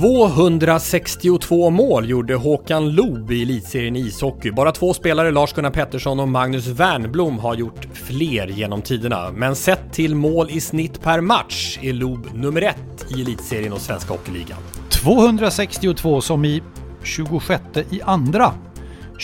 [0.00, 4.50] ...262 mål gjorde Håkan Loob i elitserien i ishockey.
[4.50, 9.30] Bara två spelare, Lars-Gunnar Pettersson och Magnus Wernblom, har gjort fler genom tiderna.
[9.30, 13.80] Men sett till mål i snitt per match är Loob nummer ett i elitserien och
[13.80, 14.58] Svenska Hockeyligan.
[14.90, 16.62] 262 som i
[17.02, 18.52] 26 i andra.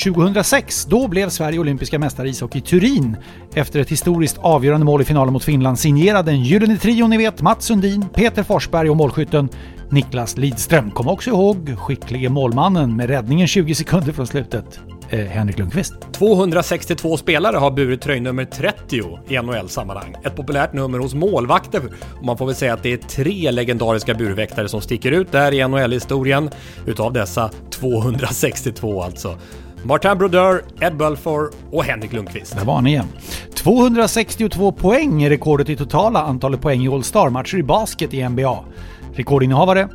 [0.05, 3.17] 2006, då blev Sverige olympiska mästare i ishockey i Turin
[3.55, 7.43] efter ett historiskt avgörande mål i finalen mot Finland signerad den gyllene trion ni vet,
[7.43, 9.49] Mats Sundin, Peter Forsberg och målskytten
[9.91, 10.91] Niklas Lidström.
[10.91, 15.95] Kom också ihåg skicklige målmannen med räddningen 20 sekunder från slutet, eh, Henrik Lundqvist.
[16.13, 20.17] 262 spelare har burit tröjnummer 30 i NHL-sammanhang.
[20.25, 21.83] Ett populärt nummer hos målvakter
[22.19, 25.55] och man får väl säga att det är tre legendariska burväktare som sticker ut där
[25.55, 26.51] i NHL-historien.
[26.87, 29.39] Utav dessa 262 alltså.
[29.83, 32.57] Martin Brodeur, Ed Belfour och Henrik Lundqvist.
[32.57, 33.09] Där var ni igen.
[33.55, 38.65] 262 poäng är rekordet i totala antalet poäng i All-Star-matcher i basket i NBA.
[39.17, 39.89] Rekordinnehavare?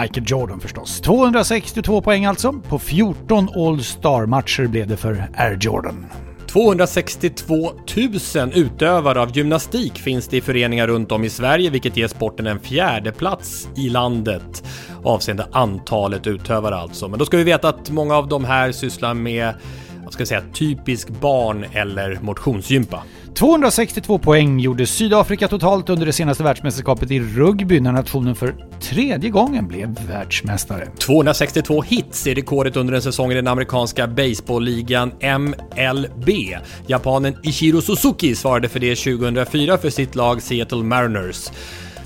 [0.00, 1.00] Michael Jordan förstås.
[1.00, 2.52] 262 poäng alltså.
[2.52, 6.06] På 14 All-Star-matcher blev det för Air Jordan.
[6.46, 7.54] 262
[8.34, 12.46] 000 utövare av gymnastik finns det i föreningar runt om i Sverige, vilket ger sporten
[12.46, 14.64] en fjärde plats i landet
[15.04, 17.08] avseende antalet utövare alltså.
[17.08, 19.54] Men då ska vi veta att många av de här sysslar med
[20.04, 23.02] vad ska jag säga, typisk barn eller motionsgympa.
[23.34, 29.30] 262 poäng gjorde Sydafrika totalt under det senaste världsmästerskapet i rugby när nationen för tredje
[29.30, 30.88] gången blev världsmästare.
[30.98, 36.28] 262 hits är rekordet under en säsong i den amerikanska baseballligan MLB.
[36.86, 41.50] Japanen Ichiro Suzuki svarade för det 2004 för sitt lag Seattle Mariners.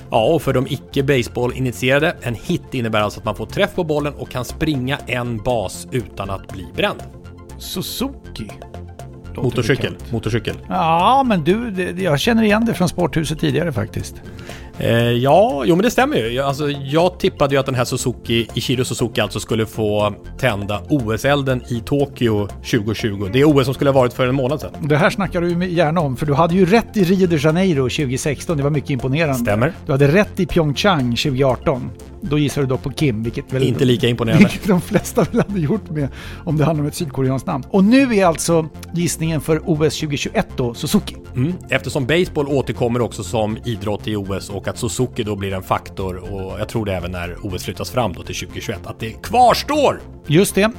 [0.09, 3.83] Ja, och för de icke baseball-initierade, en hit innebär alltså att man får träff på
[3.83, 7.03] bollen och kan springa en bas utan att bli bränd.
[7.59, 8.49] Suzuki?
[9.41, 10.55] Motorcykel, motorcykel.
[10.69, 14.15] Ja, men du, det, jag känner igen det från sporthuset tidigare faktiskt.
[14.79, 16.27] Eh, ja, jo men det stämmer ju.
[16.27, 20.81] Jag- Alltså, jag tippade ju att den här Suzuki, Ichiro Suzuki alltså skulle få tända
[20.89, 23.29] OS-elden i Tokyo 2020.
[23.33, 24.71] Det OS som skulle ha varit för en månad sedan.
[24.81, 27.89] Det här snackar du gärna om, för du hade ju rätt i Rio de Janeiro
[27.89, 28.57] 2016.
[28.57, 29.35] Det var mycket imponerande.
[29.39, 29.73] Stämmer.
[29.85, 31.89] Du hade rätt i Pyeongchang 2018.
[32.21, 33.63] Då gissar du dock på Kim, vilket väl...
[33.63, 34.43] Inte lika imponerande.
[34.49, 36.07] Vilket de flesta väl hade gjort med
[36.45, 37.63] om det handlar om ett sydkoreanskt namn.
[37.69, 41.15] Och nu är alltså gissningen för OS 2021 då Suzuki.
[41.35, 41.53] Mm.
[41.69, 46.15] Eftersom baseball återkommer också som idrott i OS och att Suzuki då blir en faktor
[46.33, 50.01] och jag tror det även när OS flyttas fram då till 2021 att det kvarstår!
[50.27, 50.71] Just det.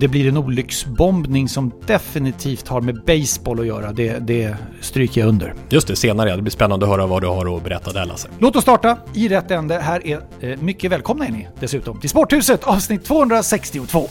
[0.00, 3.92] Det blir en olycksbombning som definitivt har med baseball att göra.
[3.92, 5.54] Det, det stryker jag under.
[5.68, 6.36] Just det, senare.
[6.36, 8.28] Det blir spännande att höra vad du har att berätta där Lasse.
[8.38, 9.78] Låt oss starta i rätt ände.
[9.78, 14.08] Här är eh, mycket välkomna är ni dessutom till Sporthuset avsnitt 262.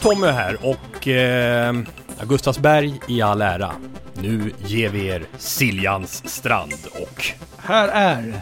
[0.00, 1.74] Och Tommy är här och eh,
[2.22, 3.72] Gustavsberg i all ära.
[4.14, 7.24] Nu ger vi er Siljans strand och
[7.56, 8.40] Här är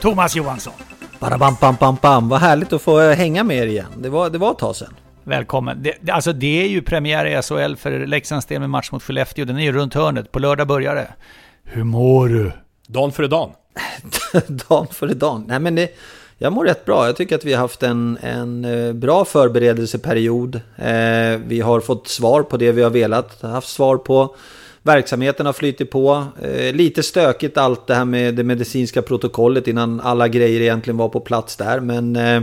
[0.00, 0.72] Thomas Johansson.
[1.18, 2.28] Bara bam, bam, bam, bam.
[2.28, 3.92] Vad härligt att få hänga med er igen.
[3.96, 4.94] Det var, det var ett tag sedan.
[5.24, 5.82] Välkommen.
[5.82, 9.44] Det, alltså det är ju premiär i SHL för Leksands del med match mot Skellefteå.
[9.44, 10.32] Den är ju runt hörnet.
[10.32, 11.08] På lördag börjar det.
[11.64, 12.52] Hur mår du?
[12.86, 13.50] Dan före dan.
[14.68, 15.44] dagen före dagen.
[15.48, 15.90] Nej, men det,
[16.38, 17.06] jag mår rätt bra.
[17.06, 20.60] Jag tycker att vi har haft en, en eh, bra förberedelseperiod.
[20.76, 23.42] Eh, vi har fått svar på det vi har velat.
[23.42, 24.36] Haft svar på.
[24.82, 26.24] Verksamheten har flyttit på.
[26.42, 31.08] Eh, lite stökigt allt det här med det medicinska protokollet innan alla grejer egentligen var
[31.08, 31.80] på plats där.
[31.80, 32.42] Men eh,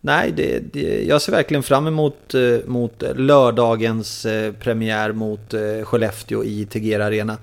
[0.00, 5.84] nej, det, det, jag ser verkligen fram emot eh, mot lördagens eh, premiär mot eh,
[5.84, 7.36] Skellefteå i Tegera Arena.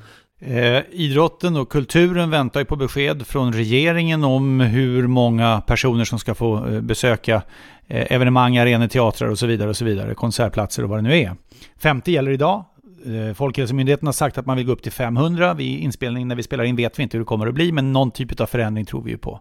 [0.48, 6.20] Eh, idrotten och kulturen väntar ju på besked från regeringen om hur många personer som
[6.20, 7.42] ska få eh, besöka
[7.88, 10.16] eh, evenemang, arenor, teatrar och så vidare och så vidare.
[10.16, 11.36] Konsertplatser och vad det nu är.
[11.78, 12.66] Femte gäller idag.
[13.06, 15.54] Eh, Folkhälsomyndigheten har sagt att man vill gå upp till 500.
[15.54, 17.94] Vid inspelning när vi spelar in vet vi inte hur det kommer att bli, men
[17.94, 19.40] någon typ av förändring tror vi ju på.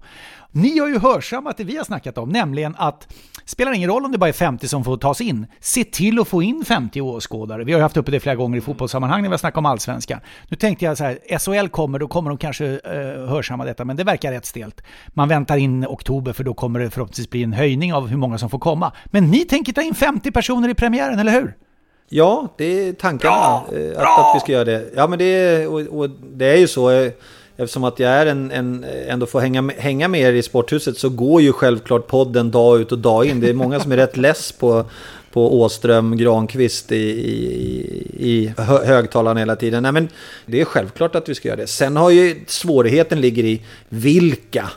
[0.50, 3.14] Ni har ju hörsammat det vi har snackat om, nämligen att
[3.44, 5.46] spelar ingen roll om det bara är 50 som får tas in.
[5.60, 7.64] Se till att få in 50 åskådare.
[7.64, 9.66] Vi har ju haft uppe det flera gånger i fotbollssammanhang när vi har snackat om
[9.66, 10.20] allsvenskan.
[10.48, 13.96] Nu tänkte jag så här, SHL kommer, då kommer de kanske eh, hörsamma detta, men
[13.96, 14.82] det verkar rätt stelt.
[15.08, 18.38] Man väntar in oktober för då kommer det förhoppningsvis bli en höjning av hur många
[18.38, 18.92] som får komma.
[19.06, 21.54] Men ni tänker ta in 50 personer i premiären, eller hur?
[22.14, 23.66] Ja, det är tankarna Bra!
[23.78, 24.30] eh, att, Bra!
[24.30, 24.84] att vi ska göra det.
[24.96, 26.90] Ja, men det är, och, och det är ju så.
[26.90, 27.12] eh,
[27.56, 30.98] Eftersom att jag är en, en, ändå får hänga, med- hänga med er i sporthuset
[30.98, 33.40] så går ju självklart podden dag ut och dag in.
[33.40, 34.84] Det är många som är rätt less på,
[35.32, 39.82] på Åström, Granqvist i, i, i hö- högtalarna hela tiden.
[39.82, 40.08] Nej, men
[40.46, 41.66] det är självklart att vi ska göra det.
[41.66, 44.70] Sen har ju svårigheten ligger i vilka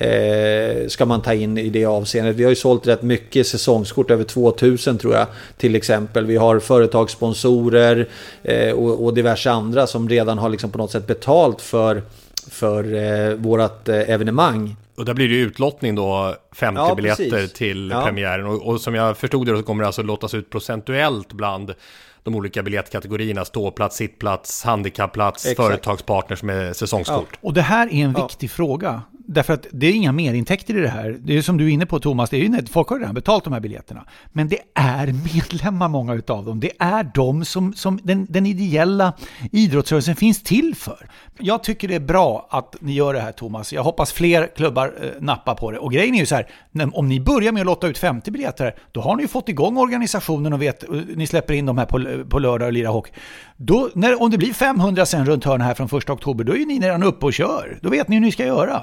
[0.00, 2.36] eh, ska man ta in i det avseendet.
[2.36, 6.26] Vi har ju sålt rätt mycket säsongskort, över 2000 tror jag till exempel.
[6.26, 8.08] Vi har företagssponsorer
[8.42, 12.02] eh, och, och diverse andra som redan har liksom på något sätt betalt för,
[12.50, 14.76] för eh, vårat eh, evenemang.
[14.96, 17.52] Och där blir det ju utlottning då, 50 Ja, biljetter precis.
[17.52, 18.04] till Ja.
[18.04, 18.46] premiären.
[18.46, 21.74] Och, och som jag förstod det så kommer det alltså lottas ut procentuellt bland
[22.22, 23.44] de olika biljettkategorierna.
[23.44, 25.66] Ståplats, sittplats, handikappplats, Exakt.
[25.66, 27.38] företagspartners med säsongskort.
[27.40, 28.22] Och det här är en Ja.
[28.26, 29.02] viktig fråga.
[29.30, 31.16] Därför att det är inga merintäkter i det här.
[31.20, 33.44] Det är som du är inne på Thomas, det är ju, folk har redan betalt
[33.44, 34.04] de här biljetterna.
[34.32, 36.60] Men det är medlemmar många utav dem.
[36.60, 39.12] Det är de som, som den, den ideella
[39.52, 41.08] idrottsrörelsen finns till för.
[41.38, 43.72] Jag tycker det är bra att ni gör det här Thomas.
[43.72, 45.78] Jag hoppas fler klubbar eh, nappar på det.
[45.78, 46.48] Och grejen är ju så här,
[46.92, 49.76] om ni börjar med att lotta ut 50 biljetter, då har ni ju fått igång
[49.78, 52.90] organisationen och vet, eh, ni släpper in de här på, eh, på lördag och lirar
[52.90, 53.12] hockey.
[53.56, 56.56] Då, när, om det blir 500 sen runt hörnet här från 1 oktober, då är
[56.56, 57.78] ju ni redan uppe och kör.
[57.82, 58.82] Då vet ni hur ni ska göra.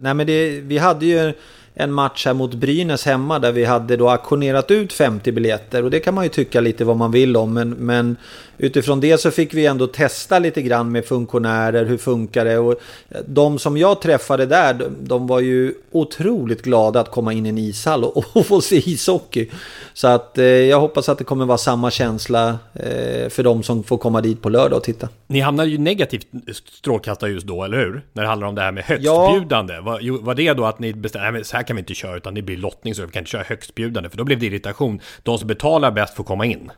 [0.00, 1.32] Nej men det, vi hade ju
[1.78, 5.90] en match här mot Brynäs hemma där vi hade då auktionerat ut 50 biljetter och
[5.90, 8.16] det kan man ju tycka lite vad man vill om men, men
[8.58, 12.80] utifrån det så fick vi ändå testa lite grann med funktionärer, hur funkar det och
[13.26, 17.58] de som jag träffade där de, var ju otroligt glada att komma in i en
[17.58, 19.50] ishall och, och få se ishockey.
[19.94, 23.82] Så att eh, jag hoppas att det kommer vara samma känsla eh, för de som
[23.84, 25.08] får komma dit på lördag och titta.
[25.26, 26.26] Ni hamnar ju negativt
[26.72, 28.02] strålkastarljus då, eller hur?
[28.12, 29.28] När det handlar om det här med Ja.
[29.28, 29.80] högstbjudande.
[29.80, 32.56] Var, jo, var det då att ni bestämde, kan vi inte köra, utan det blir
[32.56, 35.00] lottning så vi kan inte köra högstbjudande, för då blev det irritation.
[35.22, 36.70] De som betalar bäst får komma in.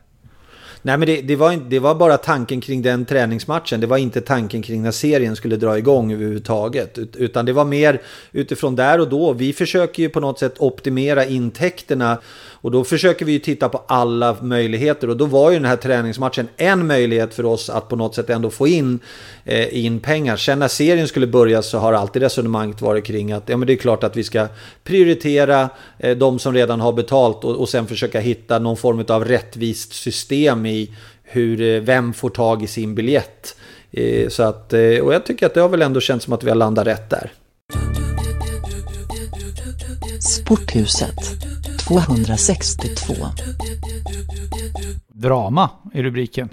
[0.83, 3.79] Nej men det, det, var, det var bara tanken kring den träningsmatchen.
[3.81, 6.97] Det var inte tanken kring när serien skulle dra igång överhuvudtaget.
[6.97, 8.01] Ut- Utan det var mer
[8.31, 9.33] utifrån där och då.
[9.33, 12.17] Vi försöker ju på något sätt optimera intäkterna.
[12.61, 15.09] Och då försöker vi ju titta på alla möjligheter.
[15.09, 18.29] Och då var ju den här träningsmatchen en möjlighet för oss att på något sätt
[18.29, 18.99] ändå få in,
[19.45, 20.35] eh, in pengar.
[20.35, 23.73] Sen när serien skulle börja så har alltid resonemanget varit kring att ja, men det
[23.73, 24.47] är klart att vi ska
[24.83, 25.69] prioritera
[25.99, 29.93] eh, de som redan har betalt och, och sen försöka hitta någon form av rättvist
[29.93, 30.91] system i
[31.23, 33.55] hur, eh, vem får tag i sin biljett.
[33.91, 36.43] Eh, Så att, eh, och jag tycker att det har väl ändå känts som att
[36.43, 37.31] vi har landat rätt där.
[40.19, 41.15] Sporthuset
[41.87, 43.13] 262.
[45.07, 46.49] Drama är rubriken.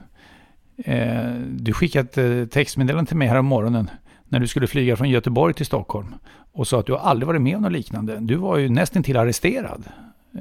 [0.85, 3.91] Eh, du skickade ett eh, textmeddelande till mig här om morgonen
[4.29, 6.15] när du skulle flyga från Göteborg till Stockholm
[6.53, 8.17] och sa att du aldrig varit med om något liknande.
[8.21, 9.85] Du var ju nästan till arresterad.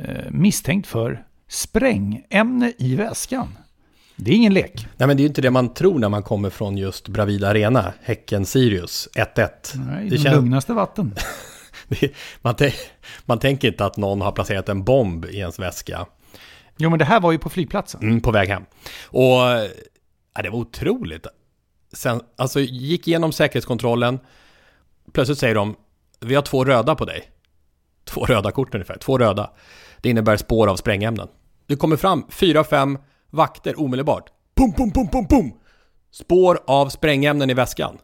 [0.03, 3.47] Eh, misstänkt för sprängämne i väskan.
[4.15, 4.87] Det är ingen lek.
[4.97, 7.49] Nej men det är ju inte det man tror när man kommer från just Bravida
[7.49, 9.49] Arena, Häcken-Sirius 1-1.
[9.75, 11.15] Nej, Det de känns- lugnaste vatten.
[12.41, 12.55] Man,
[13.25, 16.05] man tänker inte att någon har placerat en bomb i ens väska
[16.77, 18.01] Jo, men det här var ju på flygplatsen.
[18.01, 18.63] mm, på väg hem.
[19.05, 19.41] Och
[20.33, 21.27] ja, det var otroligt.
[21.93, 24.19] Sen, alltså gick igenom säkerhetskontrollen.
[25.11, 25.75] Plötsligt säger de,
[26.19, 27.31] vi har två röda på dig.
[28.05, 29.51] Två röda kort ungefär, två röda.
[30.01, 31.27] Det innebär spår av sprängämnen.
[31.67, 32.97] Det kommer fram fyra, fem
[33.29, 34.29] vakter omedelbart.
[34.55, 35.51] Pum, pum, pum, pum, pum.
[36.11, 37.97] Spår av sprängämnen i väskan.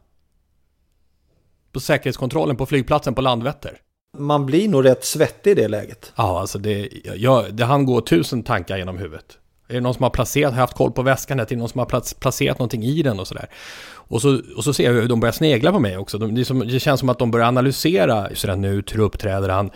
[1.73, 3.77] På säkerhetskontrollen på flygplatsen på Landvetter.
[4.17, 6.13] Man blir nog rätt svettig i det läget.
[6.15, 9.25] Ja, alltså det, jag, det han går tusen tankar genom huvudet.
[9.69, 11.39] Är det någon som har placerat, haft koll på väskan?
[11.39, 13.49] Är det någon som har plac- placerat någonting i den och sådär?
[13.91, 16.17] Och så, och så ser jag hur de börjar snegla på mig också.
[16.17, 18.29] De, det, som, det känns som att de börjar analysera.
[18.35, 19.71] Sådär nu, hur uppträder han?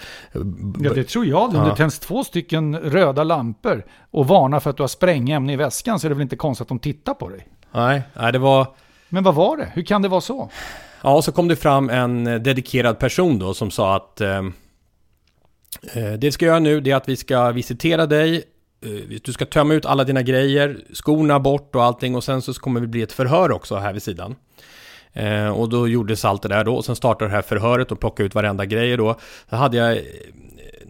[0.80, 1.50] Ja, det tror jag.
[1.50, 1.64] Om Ja.
[1.70, 6.00] det tänds två stycken röda lampor och varnar för att du har sprängämne i väskan
[6.00, 7.48] så är det väl inte konstigt att de tittar på dig.
[7.72, 8.68] Nej, nej, det var...
[9.10, 9.72] Men vad var det?
[9.74, 10.50] Hur kan det vara så?
[11.02, 14.38] Ja, och så kom det fram en eh, dedikerad person då som sa att eh,
[15.94, 18.44] eh det vi ska göra nu det är att vi ska visitera dig.
[18.86, 22.54] Eh, du ska tömma ut alla dina grejer, skorna bort och allting och sen så
[22.54, 24.36] kommer det bli ett förhör också här vid sidan.
[25.14, 26.76] Eh, och då gjordes allt det där då.
[26.76, 29.16] Och sen startade det här förhöret och plockade ut varenda grejer då.
[29.50, 29.98] Så hade jag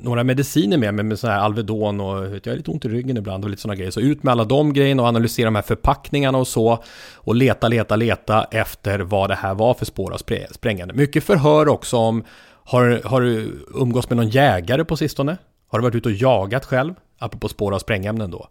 [0.02, 3.18] några mediciner med mig med sån här Alvedon och jag har lite ont i ryggen
[3.18, 3.92] ibland och lite sådana grejer.
[3.92, 6.84] Så ut med alla de grejerna och analysera de här förpackningarna och så.
[7.16, 10.18] Och leta, leta, leta efter vad det här var för spår av
[10.52, 10.94] sprängande.
[10.94, 12.24] Mycket förhör också om
[12.64, 15.38] har, har du umgås med någon jägare på sistone?
[15.68, 16.94] Har du varit ute och jagat själv?
[17.20, 18.48] Apropå spår av sprängämnen då.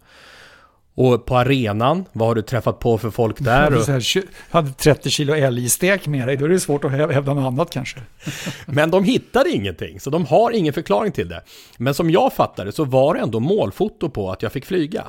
[0.99, 3.71] Och på arenan, vad har du träffat på för folk där?
[3.71, 7.47] Du här, hade 30 kilo älgstek med dig, då är det svårt att hävda något
[7.47, 8.00] annat kanske.
[8.67, 11.43] Men de hittade ingenting, så de har ingen förklaring till det.
[11.79, 15.05] Men som jag fattade så var det ändå målfoto på att jag fick flyga.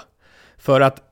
[0.58, 1.06] För att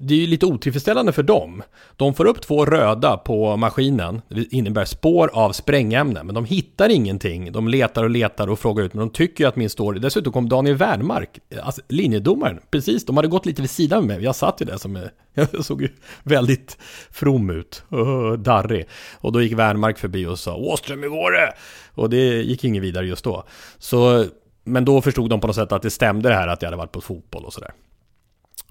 [0.00, 1.62] det är ju lite otillfredsställande för dem.
[1.96, 6.88] De får upp två röda på maskinen, det innebär spår av sprängämnen, men de hittar
[6.88, 7.52] ingenting.
[7.52, 9.98] De letar och letar och frågar ut, men de tycker ju att min story...
[9.98, 14.24] Dessutom kom Daniel Wernmark, alltså linjedomaren, precis, de hade gått lite vid sidan med mig.
[14.24, 15.08] Jag satt ju där som...
[15.34, 15.88] Jag såg ju
[16.22, 16.78] väldigt
[17.10, 18.86] from ut, uh, darrig.
[19.20, 21.52] Och då gick Wernmark förbi och sa Åström, hur går det?
[21.94, 23.44] Och det gick inget vidare just då.
[23.78, 24.26] Så,
[24.64, 26.76] men då förstod de på något sätt att det stämde det här att jag hade
[26.76, 27.72] varit på fotboll och sådär.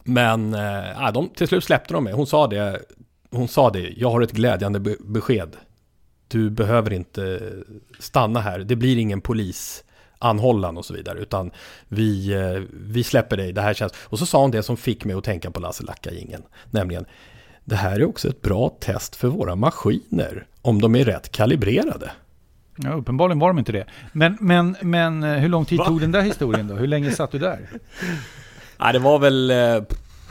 [0.04, 2.14] Men äh, de, till slut släppte de mig.
[2.14, 2.82] Hon sa det.
[3.32, 3.94] Hon sa det.
[3.98, 5.56] Jag har ett glädjande be besked.
[6.28, 7.52] Du behöver inte
[8.00, 8.60] stanna här.
[8.60, 11.20] Det blir ingen polisanhållan och så vidare.
[11.20, 11.52] Utan
[11.88, 13.54] vi, eh, vi släpper dig.
[13.54, 13.94] Det här känns...
[14.00, 16.44] Och så sa hon det som fick mig att tänka på Lasse Lacka-jingeln.
[16.70, 17.06] Nämligen.
[17.64, 20.46] Det här är också ett bra test för våra maskiner.
[20.62, 22.12] Om de är rätt kalibrerade.
[22.76, 23.86] Ja, uppenbarligen var de inte det.
[24.12, 25.86] Men, men, men eh, hur lång tid Va?
[25.86, 26.76] tog den där historien då?
[26.76, 27.70] Hur länge satt du där?
[28.82, 29.84] Nej, det var väl eh,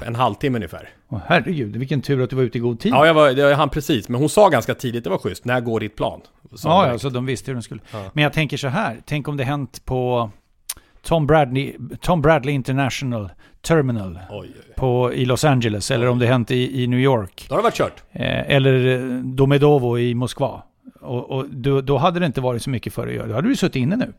[0.07, 0.89] en halvtimme ungefär.
[1.09, 2.93] Åh, herregud, vilken tur att du var ute i god tid.
[2.93, 4.09] Ja, jag var, det, han precis.
[4.09, 6.21] Men hon sa ganska tidigt, det var schysst, när går ditt plan?
[6.65, 7.81] Ja, ja, så de visste hur de skulle.
[7.93, 8.11] Ja.
[8.13, 10.31] Men jag tänker så här, tänk om det hänt på
[11.03, 13.31] Tom Bradley, Tom Bradley International
[13.61, 14.75] Terminal oj, oj, oj.
[14.77, 17.47] På, i Los Angeles, eller om det hänt i, i New York.
[17.49, 18.03] Då har det varit kört.
[18.13, 20.63] Eh, eller Domedovo i Moskva.
[21.01, 23.27] Och, och då, då, hade det inte varit så mycket för att göra.
[23.27, 24.13] Då hade du suttit inne nu.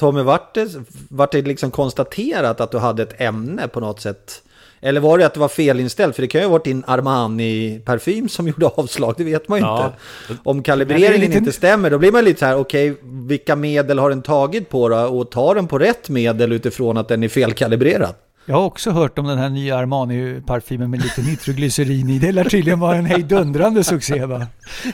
[0.00, 0.68] Tommy, vart det,
[1.08, 4.42] vart det liksom konstaterat att du hade ett ämne på något sätt?
[4.80, 6.14] Eller var det att det var felinställt?
[6.16, 9.64] För det kan ju ha varit din Armani-parfym som gjorde avslag, det vet man ju
[9.64, 9.92] ja.
[10.28, 10.40] inte.
[10.44, 11.38] Om kalibreringen lite...
[11.38, 14.68] inte stämmer, då blir man lite så här, okej, okay, vilka medel har den tagit
[14.68, 14.96] på då?
[14.96, 18.14] Och tar den på rätt medel utifrån att den är felkalibrerad?
[18.44, 22.18] Jag har också hört om den här nya Armani-parfymen med lite nitroglycerin i.
[22.18, 24.46] Det lär tydligen vara en hejdundrande succé va?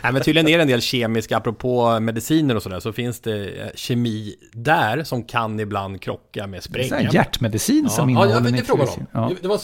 [0.03, 3.49] Nej men tydligen är det en del kemiska, apropå mediciner och sådär, så finns det
[3.49, 7.05] eh, kemi där som kan ibland krocka med sprängämnen.
[7.05, 7.91] Det är hjärtmedicin ja.
[7.91, 9.07] som innehåller ja, nitroglycerin.
[9.12, 9.33] Ja.
[9.43, 9.61] Det var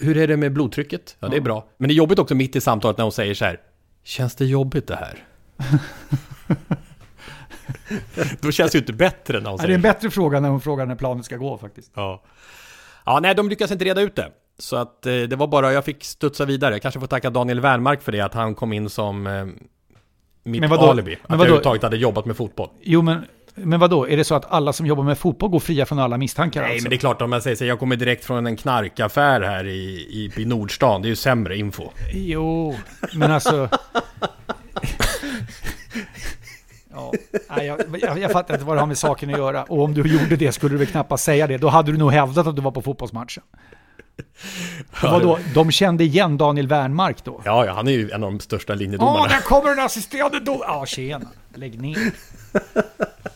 [0.00, 1.16] hur är det med blodtrycket?
[1.20, 1.68] Ja, det är bra.
[1.76, 3.60] Men det är jobbigt också mitt i samtalet när hon säger så här,
[4.04, 5.24] känns det jobbigt det här?
[8.40, 10.48] Då känns det ju inte bättre när hon säger Det är en bättre fråga när
[10.48, 11.92] hon frågar när planet ska gå faktiskt.
[11.94, 12.22] Ja.
[13.08, 14.28] Ja, nej, de lyckas inte reda ut det.
[14.58, 16.74] Så att eh, det var bara, jag fick studsa vidare.
[16.74, 19.44] Jag kanske får tacka Daniel Wernmark för det, att han kom in som eh,
[20.44, 21.14] mitt men vadå, alibi.
[21.14, 22.68] Att men vadå, jag överhuvudtaget hade jobbat med fotboll.
[22.80, 23.24] Jo, men,
[23.54, 24.08] men vadå?
[24.08, 26.62] Är det så att alla som jobbar med fotboll går fria från alla misstankar?
[26.62, 26.84] Nej, alltså?
[26.84, 27.64] men det är klart om jag säger så.
[27.64, 29.78] Jag kommer direkt från en knarkaffär här i,
[30.10, 31.02] i, i Nordstan.
[31.02, 31.84] Det är ju sämre info.
[32.12, 32.74] Jo,
[33.12, 33.68] men alltså...
[37.12, 39.62] Ja, nej, jag, jag, jag fattar inte vad det har med saken att göra.
[39.64, 41.58] Och om du gjorde det skulle du väl knappast säga det.
[41.58, 43.42] Då hade du nog hävdat att du var på fotbollsmatchen.
[45.02, 47.40] Vadå, de kände igen Daniel Wernmark då?
[47.44, 49.18] Ja, ja, han är ju en av de största linjedomarna.
[49.18, 50.64] Ja, där kommer den assisterande domaren!
[50.68, 51.26] Ja, tjena.
[51.54, 52.12] Lägg ner.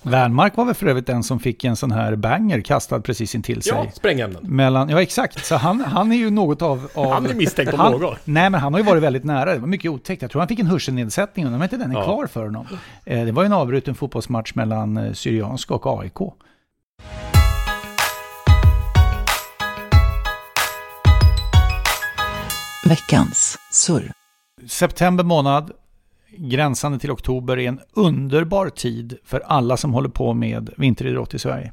[0.02, 3.62] Wernmark var väl för övrigt den som fick en sån här banger kastad precis intill
[3.62, 3.72] sig.
[3.74, 4.42] Ja, sprängämnen.
[4.42, 5.44] Mellan, ja, exakt.
[5.44, 6.88] Så han, han är ju något av...
[6.94, 8.18] av han är misstänkt på något.
[8.24, 9.54] Nej, men han har ju varit väldigt nära.
[9.54, 10.22] Det var mycket otäckt.
[10.22, 12.04] Jag tror han fick en hörselnedsättning, undrar om inte den är ja.
[12.04, 12.66] kvar för honom.
[13.04, 16.18] Eh, det var ju en avbruten fotbollsmatch mellan eh, Syrianska och AIK.
[22.84, 24.12] Veckans surr.
[24.66, 25.72] September månad,
[26.36, 31.38] gränsande till oktober är en underbar tid för alla som håller på med vinteridrott i
[31.38, 31.72] Sverige.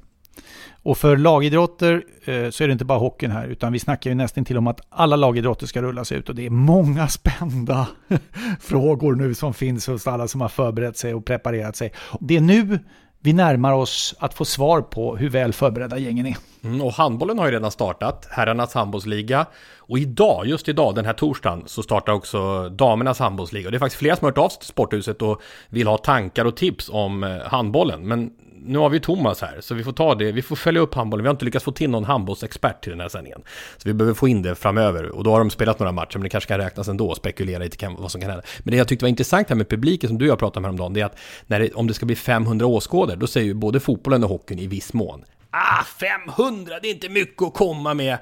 [0.83, 4.15] Och för lagidrotter eh, så är det inte bara hockeyn här, utan vi snackar ju
[4.15, 7.87] nästan till om att alla lagidrotter ska rullas ut och det är många spända
[8.59, 11.93] frågor nu som finns hos alla som har förberett sig och preparerat sig.
[12.19, 12.79] Det är nu
[13.19, 16.37] vi närmar oss att få svar på hur väl förberedda gängen är.
[16.63, 19.45] Mm, och handbollen har ju redan startat, herrarnas handbollsliga.
[19.77, 23.67] Och idag, just idag, den här torsdagen, så startar också damernas handbollsliga.
[23.67, 25.97] Och det är faktiskt flera som har hört av sig till Sporthuset och vill ha
[25.97, 28.07] tankar och tips om eh, handbollen.
[28.07, 28.31] Men
[28.65, 30.31] nu har vi Thomas här, så vi får ta det.
[30.31, 31.23] Vi får följa upp handbollen.
[31.23, 33.41] Vi har inte lyckats få till någon handbollsexpert till den här sändningen.
[33.77, 35.09] Så vi behöver få in det framöver.
[35.09, 37.15] Och då har de spelat några matcher, men det kanske kan räknas ändå.
[37.15, 38.45] Spekulera lite vad som kan hända.
[38.59, 40.63] Men det jag tyckte var intressant här med publiken, som du och jag pratade om
[40.63, 43.53] häromdagen, det är att när det, om det ska bli 500 åskådare, då säger ju
[43.53, 47.93] både fotbollen och hockeyn i viss mån Ah, 500, det är inte mycket att komma
[47.93, 48.17] med.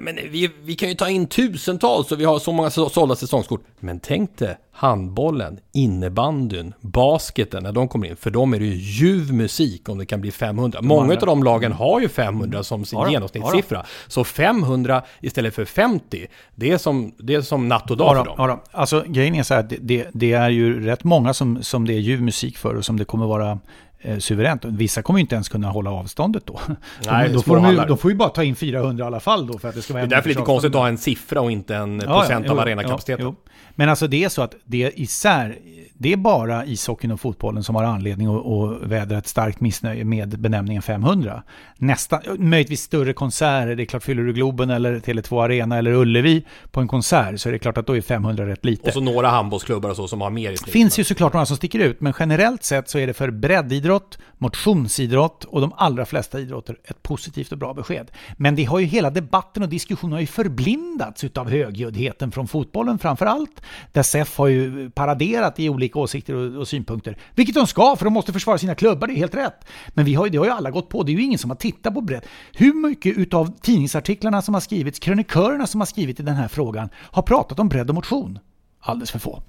[0.00, 3.16] Men vi, vi kan ju ta in tusentals och vi har så många så- sålda
[3.16, 3.64] säsongskort.
[3.80, 8.16] Men tänk dig handbollen, innebandyn, basketen när de kommer in.
[8.16, 10.78] För dem är det ju ljuv musik om det kan bli 500.
[10.82, 13.84] Många av de lagen har ju 500 som sin Ja genomsnittssiffra.
[14.08, 18.24] Så 500 istället för 50, det är som, det är som natt och dag Ja,
[18.36, 18.58] för dem.
[18.72, 18.78] ja.
[18.80, 21.92] Alltså grejen är så här, det, det, det är ju rätt många som, som det
[21.94, 23.58] är ljuv musik för och som det kommer vara
[24.04, 24.64] eh, suveränt.
[24.64, 26.60] Vissa kommer ju inte ens kunna hålla avståndet då.
[27.06, 29.58] Nej, då, får de, de får ju bara ta in 400 i alla fall då
[29.58, 31.50] för att det ska vara Det är därför lite konstigt att ha en siffra och
[31.50, 33.26] inte en Ja, procent ja, av arenakapaciteten.
[33.26, 33.34] ja.
[33.76, 35.58] Men alltså det är så att det är isär,
[35.98, 40.04] det är bara ishockeyn och fotbollen som har anledning att, att vädra ett starkt missnöje
[40.04, 41.42] med benämningen 500.
[41.78, 46.44] Nästan, möjligtvis större konserter, det är klart fyller du Globen eller Tele2 Arena eller Ullevi
[46.70, 48.88] på en konsert så är det klart att då är 500 rätt lite.
[48.88, 50.72] Och så några handbollsklubbar och så som har mer i snitt.
[50.72, 53.93] finns ju såklart några som sticker ut, men generellt sett så är det för breddidrott,
[54.38, 58.10] motionsidrott och de allra flesta idrotter ett positivt och bra besked.
[58.36, 62.98] Men det har ju hela debatten och diskussionen har ju förblindats utav högljuddheten från fotbollen
[62.98, 63.62] framför allt.
[63.92, 67.18] Där SEF har ju paraderat i olika åsikter och, och synpunkter.
[67.34, 69.66] Vilket de ska, för de måste försvara sina klubbar, det är helt rätt.
[69.88, 71.56] Men vi har, det har ju alla gått på, det är ju ingen som har
[71.56, 72.26] tittat på bredd.
[72.52, 76.88] Hur mycket utav tidningsartiklarna som har skrivits, krönikörerna som har skrivit i den här frågan,
[76.96, 78.38] har pratat om bredd och motion?
[78.80, 79.42] Alldeles för få.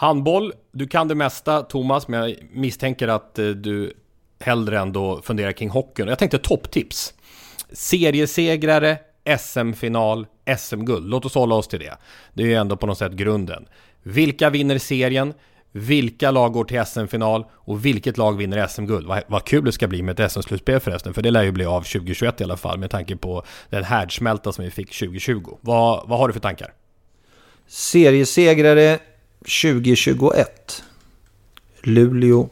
[0.00, 3.92] Handboll, du kan det mesta Thomas, men jag misstänker att eh, du
[4.40, 6.08] hellre ändå funderar kring hockeyn.
[6.08, 7.14] Jag tänkte topptips.
[7.72, 8.98] Seriesegrare,
[9.38, 10.26] SM-final,
[10.58, 11.10] SM-guld.
[11.10, 11.96] Låt oss hålla oss till det.
[12.34, 13.66] Det är ju ändå på något sätt grunden.
[14.02, 15.34] Vilka vinner serien?
[15.72, 17.44] Vilka lag går till SM-final?
[17.52, 19.06] Och vilket lag vinner SM-guld?
[19.06, 21.64] Vad, vad kul det ska bli med ett SM-slutspel förresten, för det lär ju bli
[21.64, 25.56] av 2021 i alla fall med tanke på den härdsmälta som vi fick 2020.
[25.60, 26.72] Vad, vad har du för tankar?
[27.66, 28.98] Seriesegrare
[29.40, 30.82] 2021.
[31.82, 32.48] Luleå.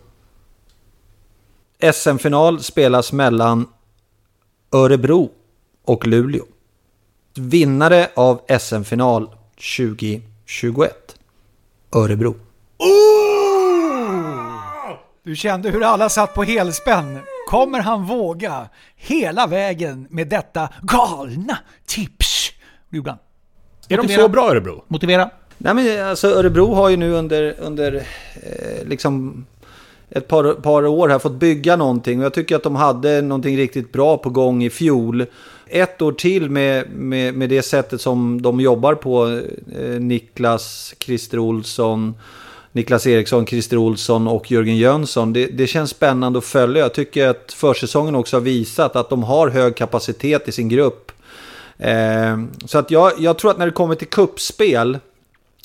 [1.92, 3.68] SM-final spelas mellan
[4.72, 5.30] Örebro
[5.84, 6.44] och Luleå.
[7.34, 9.30] Vinnare av SM-final
[9.78, 11.18] 2021.
[11.92, 12.34] Örebro.
[15.22, 17.20] Du kände hur alla satt på helspänn.
[17.48, 22.50] Kommer han våga hela vägen med detta galna tips?
[22.90, 23.18] Det gjorde han.
[23.88, 24.22] Är de Motivera.
[24.22, 24.84] så bra Örebro?
[24.88, 25.30] Motivera.
[25.58, 27.94] Nej men alltså Örebro har ju nu under, under
[28.42, 29.44] eh, liksom
[30.10, 32.18] ett par, par år här fått bygga någonting.
[32.18, 35.26] Och jag tycker att de hade någonting riktigt bra på gång i fjol.
[35.66, 39.40] Ett år till med, med, med det sättet som de jobbar på.
[39.80, 42.14] Eh, Niklas, Christer Olsson,
[42.72, 45.32] Niklas Eriksson, Christer Olsson och Jörgen Jönsson.
[45.32, 46.82] Det, det känns spännande att följa.
[46.82, 51.12] Jag tycker att försäsongen också har visat att de har hög kapacitet i sin grupp.
[51.78, 54.98] Eh, så att jag, jag tror att när det kommer till kuppspel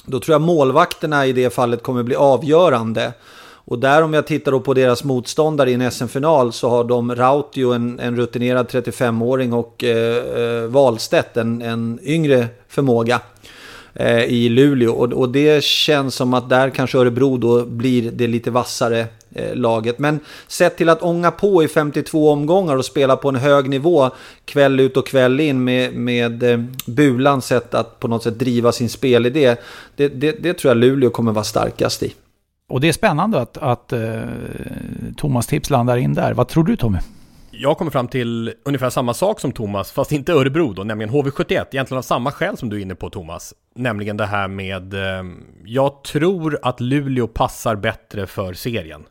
[0.06, 3.14] då tror jag målvakterna i det fallet kommer bli avgörande.
[3.66, 7.16] Och där om jag tittar då på deras motståndare i en SM-final så har de
[7.16, 13.20] Rautio, en, en rutinerad 35-åring och eh, eh, Wahlstedt, en, en yngre förmåga
[13.94, 14.94] eh, i Luleå.
[14.94, 19.56] Och, och det känns som att där kanske Örebro då blir det lite vassare Eh,
[19.56, 20.00] laget.
[20.00, 24.10] Men sett till att ånga på i 52 omgångar och spela på en hög nivå
[24.46, 28.72] kväll ut och kväll in med, med eh, Bulans sätt att på något sätt driva
[28.72, 29.56] sin spelidé.
[29.96, 32.14] Det, det, det tror jag Luleå kommer vara starkast i.
[32.70, 34.22] Och det är spännande att, att uh,
[35.18, 36.34] Thomas tips landar in där.
[36.34, 36.98] Vad tror du Tommy?
[37.56, 41.66] Jag kommer fram till ungefär samma sak som Thomas, fast inte Örebro då, nämligen HV71.
[41.72, 43.54] Egentligen av samma skäl som du är inne på Thomas.
[43.76, 45.24] Nämligen det här med, eh,
[45.66, 49.04] jag tror att Luleå passar bättre för serien.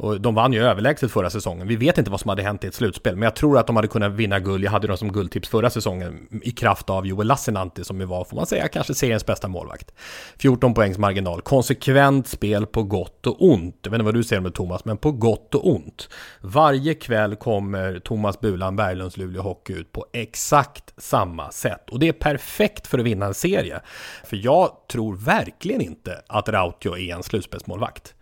[0.00, 1.68] Och de vann ju överlägset förra säsongen.
[1.68, 3.76] Vi vet inte vad som hade hänt i ett slutspel, men jag tror att de
[3.76, 4.64] hade kunnat vinna guld.
[4.64, 8.24] Jag hade dem som guldtips förra säsongen i kraft av Joel Lassinantti som ju var,
[8.24, 9.92] får man säga, kanske seriens bästa målvakt.
[10.38, 13.76] 14 poängs marginal, konsekvent spel på gott och ont.
[13.82, 16.08] Jag vet inte vad du säger om det Thomas, men på gott och ont.
[16.40, 21.90] Varje kväll kommer Thomas Bulan Berglunds Luleå Hockey ut på exakt samma sätt.
[21.90, 23.80] Och det är perfekt för att vinna en serie.
[24.24, 28.14] För jag tror verkligen inte att Rautio är en slutspelsmålvakt.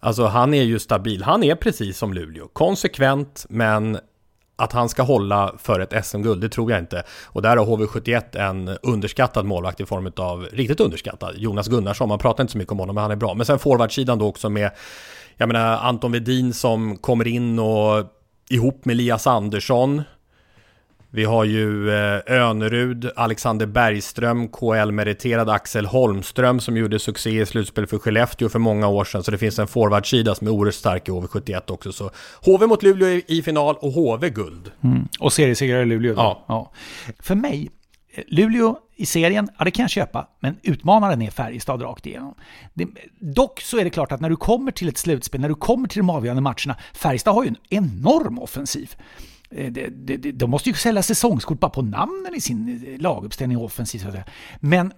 [0.00, 1.22] Alltså han är ju stabil.
[1.22, 2.48] Han är precis som Luleå.
[2.52, 3.98] Konsekvent, men
[4.56, 7.02] att han ska hålla för ett SM-guld, det tror jag inte.
[7.26, 12.08] Och där har HV71 en underskattad målvakt i form av, riktigt underskattad, Jonas Gunnarsson.
[12.08, 13.34] Man pratar inte så mycket om honom, men han är bra.
[13.34, 14.70] Men sen forwardsidan då också med,
[15.36, 18.04] jag menar Anton Vedin som kommer in och
[18.50, 20.02] ihop med Elias Andersson.
[21.12, 27.86] Vi har ju eh, Önerud, Alexander Bergström, KL-meriterad Axel Holmström som gjorde succé i slutspel
[27.86, 29.22] för Skellefteå för många år sedan.
[29.22, 31.92] Så det finns en forwardsida som är oerhört stark i HV71 också.
[31.92, 32.10] Så
[32.44, 34.70] HV mot Luleå i, i final och HV guld.
[34.84, 35.08] Mm.
[35.20, 36.44] Och seriesegrare Luleå då.
[36.46, 36.72] Ja.
[37.18, 37.70] För mig,
[38.14, 42.34] eh, Luleå i serien, ja det kan jag köpa, men utmanaren är Färjestad rakt igenom.
[42.74, 42.86] Det,
[43.20, 45.88] dock så är det klart att när du kommer till ett slutspel, när du kommer
[45.88, 48.94] till de avgörande matcherna, Färjestad har ju en enorm offensiv.
[49.50, 53.58] Eh, de, de, de måste ju sälja säsongskort bara på namnen i sin eh, laguppställning
[53.58, 54.06] offensivt.
[54.60, 54.92] Men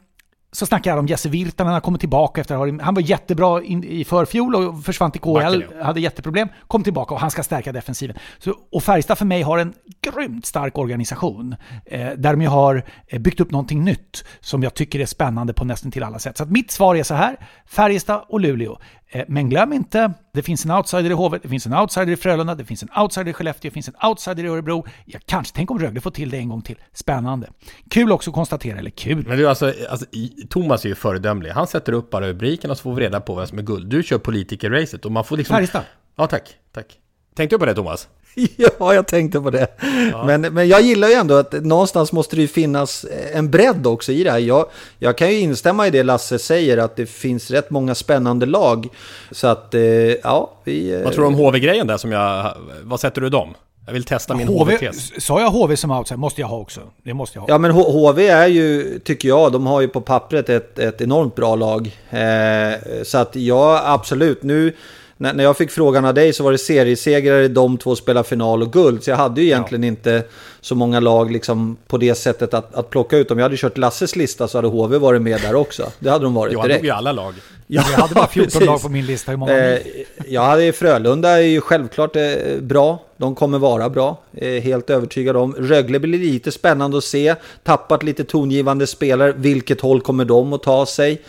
[0.55, 4.05] så snackar jag om Jesse Virtanen, han kommer tillbaka efter Han var jättebra in, i
[4.05, 5.85] förfjol och försvann till ja.
[5.85, 6.49] hade jätteproblem.
[6.67, 8.17] Kom tillbaka och han ska stärka defensiven.
[8.39, 11.57] Så, och Färjestad för mig har en grymt stark organisation.
[11.87, 15.65] Eh, där de har eh, byggt upp någonting nytt som jag tycker är spännande på
[15.65, 16.37] nästan till alla sätt.
[16.37, 17.37] Så mitt svar är så här,
[17.67, 18.79] Färjestad och Luleå.
[19.15, 22.17] Eh, men glöm inte, det finns en outsider i Hovet, det finns en outsider i
[22.17, 24.87] Frölunda, det finns en outsider i Skellefteå, det finns en outsider i Örebro.
[25.05, 26.79] Ja, kanske, tänk om Rögle får till det en gång till.
[26.93, 27.51] Spännande.
[27.91, 29.25] Kul också att konstatera, eller kul.
[29.29, 30.07] Men du, alltså, alltså
[30.49, 31.51] Thomas är ju föredömlig.
[31.51, 33.91] Han sätter upp bara rubriken och så får vi reda på vem som är guld.
[33.91, 35.55] Du kör politiker-racet och man får liksom...
[35.55, 35.83] Färjestad.
[36.17, 36.57] Ja, tack.
[36.73, 36.99] Tack.
[37.35, 38.09] Tänkte du på det, Thomas?
[38.57, 39.67] Ja, jag tänkte på det.
[40.13, 40.25] Ja.
[40.25, 44.13] Men, men jag gillar ju ändå att någonstans måste det ju finnas en bredd också
[44.13, 44.39] i det här.
[44.39, 44.67] Jag,
[44.99, 48.89] jag kan ju instämma i det Lasse säger, att det finns rätt många spännande lag.
[49.31, 51.03] Så att, eh, ja, vi...
[51.05, 52.57] Vad tror du om HV-grejen där som jag...
[52.83, 53.55] Vad sätter du dem?
[53.87, 55.25] Jag vill testa min HV-tes.
[55.25, 56.19] Sa jag HV som outsider?
[56.19, 56.81] Måste jag ha också.
[57.05, 57.49] Det måste jag ha.
[57.49, 61.35] Ja, men HV är ju, tycker jag, de har ju på pappret ett, ett enormt
[61.35, 61.99] bra lag.
[62.11, 64.43] Eh, så att ja, absolut.
[64.43, 64.73] Nu
[65.17, 68.63] när, när jag fick frågan av dig så var det seriesegrare, de två spelar final
[68.63, 69.05] och guld.
[69.05, 69.89] Så jag hade ju egentligen ja.
[69.89, 70.23] inte
[70.61, 73.31] så många lag liksom på det sättet att, att plocka ut.
[73.31, 75.93] Om jag hade kört Lasses lista så hade HV varit med där också.
[75.99, 76.69] Det hade de varit direkt.
[76.69, 77.35] Jag hade ju alla lag.
[77.67, 79.31] Ja, jag hade bara 14 lag på min lista.
[79.31, 79.81] Hur många eh,
[80.27, 82.23] jag hade Frölunda är ju självklart eh,
[82.61, 83.03] bra.
[83.17, 84.21] De kommer vara bra.
[84.37, 85.55] Eh, helt övertygad om.
[85.55, 87.35] Rögle blir lite spännande att se.
[87.63, 89.33] Tappat lite tongivande spelare.
[89.37, 91.23] Vilket håll kommer de att ta sig?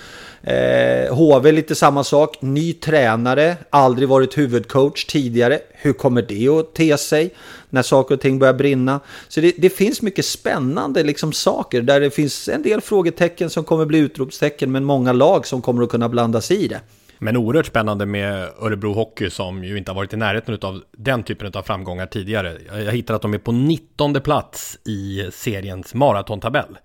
[0.46, 5.60] Eh, HV lite samma sak, ny tränare, aldrig varit huvudcoach tidigare.
[5.72, 7.34] Hur kommer det att te sig
[7.70, 9.00] när saker och ting börjar brinna?
[9.28, 13.64] Så det, det, finns mycket spännande liksom saker där det finns en del frågetecken som
[13.64, 16.80] kommer bli utropstecken men många lag som kommer att kunna blandas i det.
[17.24, 21.24] Men oerhört spännande med Örebro Hockey som ju inte har varit i närheten av den
[21.24, 22.58] typen av framgångar tidigare.
[22.84, 26.78] Jag hittar att de är på 19 plats i seriens maratontabell.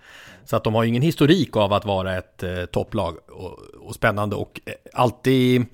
[0.44, 3.94] Så att de har ju ingen historik av att vara ett eh, topplag och, och,
[3.94, 5.66] spännande och eh, alltid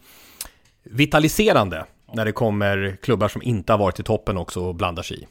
[0.83, 5.22] vitaliserande när det kommer klubbar som inte har varit i toppen också och blandar sig
[5.22, 5.27] i.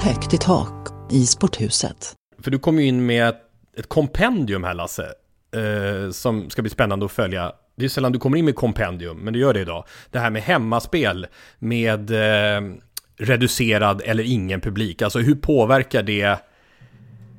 [0.00, 2.14] Högt i tak i sporthuset.
[2.38, 3.42] För du kom ju in med ett,
[3.78, 5.12] ett kompendium här Lasse,
[5.56, 7.52] eh, som ska bli spännande att följa.
[7.76, 9.84] Det är sällan du kommer in med kompendium, men du gör det idag.
[10.10, 11.26] Det här med hemmaspel
[11.58, 12.60] med eh,
[13.18, 15.02] reducerad eller ingen publik.
[15.02, 16.38] Alltså hur påverkar det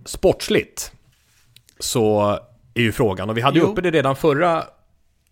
[0.05, 0.91] sportsligt?
[1.79, 2.39] Så
[2.73, 3.29] är ju frågan.
[3.29, 4.63] Och vi hade ju uppe det redan förra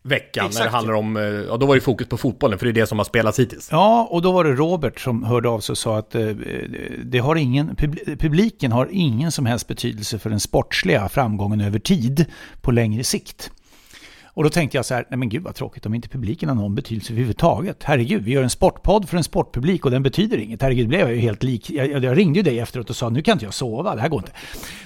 [0.05, 0.55] veckan Exakt.
[0.55, 2.81] när det handlar om, eh, ja då var det fokus på fotbollen för det är
[2.81, 3.67] det som har spelats hittills.
[3.71, 6.27] Ja, och då var det Robert som hörde av sig och sa att eh,
[7.03, 7.75] det har ingen,
[8.19, 12.25] publiken har ingen som helst betydelse för den sportsliga framgången över tid
[12.61, 13.51] på längre sikt.
[14.36, 16.56] Och då tänkte jag så här, nej men gud vad tråkigt om inte publiken har
[16.56, 17.84] någon betydelse överhuvudtaget.
[17.84, 20.62] Herregud, vi gör en sportpodd för en sportpublik och den betyder inget.
[20.62, 21.69] Herregud, blev jag ju helt lik.
[21.69, 24.10] Jag, jag ringde ju dig efteråt och sa, nu kan inte jag sova, det här
[24.10, 24.32] går inte.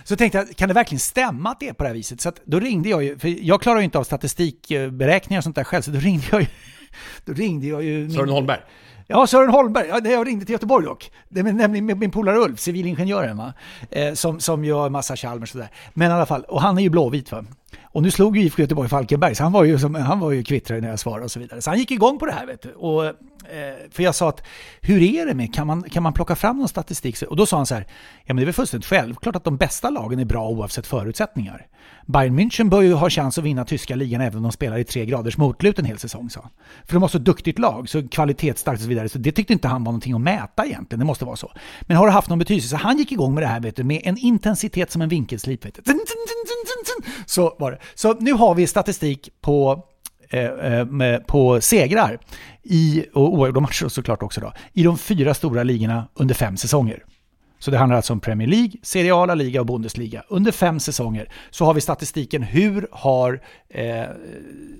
[0.03, 2.21] Så tänkte jag, kan det verkligen stämma att det är på det här viset?
[2.21, 5.55] Så att, då ringde jag ju, för jag klarar ju inte av statistikberäkningar och sånt
[5.55, 6.47] där själv, så då ringde jag ju...
[7.25, 8.09] Då ringde jag ju...
[8.09, 8.59] Sören Holmberg?
[9.07, 9.87] Ja, Sören Holmberg.
[9.87, 11.11] Ja, jag ringde till Göteborg dock.
[11.29, 13.53] Det är nämligen min, min polare Ulf, civilingenjören, va?
[13.91, 15.69] Eh, som, som gör massa Chalmers och sådär.
[15.93, 17.31] Men i alla fall, och han är ju blåvit.
[17.31, 17.45] Va?
[17.91, 20.43] Och nu slog ju IFK Göteborg Falkenberg, så han var ju, som, han var ju
[20.43, 21.61] kvittrare när jag svarade och så vidare.
[21.61, 22.45] Så han gick igång på det här.
[22.45, 22.71] Vet du.
[22.71, 23.13] Och, eh,
[23.91, 24.43] för jag sa att,
[24.81, 27.21] hur är det med, kan man, kan man plocka fram någon statistik?
[27.21, 27.85] Och då sa han så här,
[28.25, 31.67] ja men det är väl fullständigt självklart att de bästa lagen är bra oavsett förutsättningar.
[32.11, 34.83] Bayern München bör ju ha chans att vinna tyska ligan även om de spelar i
[34.83, 36.51] tre graders motlut en hel säsong, sa han.
[36.85, 39.09] För de har så duktigt lag, så kvalitetsstarkt och så vidare.
[39.09, 41.51] Så det tyckte inte han var någonting att mäta egentligen, det måste vara så.
[41.81, 42.69] Men har det haft någon betydelse?
[42.69, 45.65] Så han gick igång med det här vet du, med en intensitet som en vinkelslip.
[45.65, 45.81] Vet du.
[47.25, 47.77] Så var det.
[47.95, 49.83] Så nu har vi statistik på
[50.29, 52.19] eh, eh, på segrar
[52.63, 57.03] i, och oavgjorda matcher såklart också då, i de fyra stora ligorna under fem säsonger.
[57.59, 60.23] Så det handlar alltså om Premier League, Serie A, La Liga och Bundesliga.
[60.27, 64.05] Under fem säsonger så har vi statistiken hur har eh,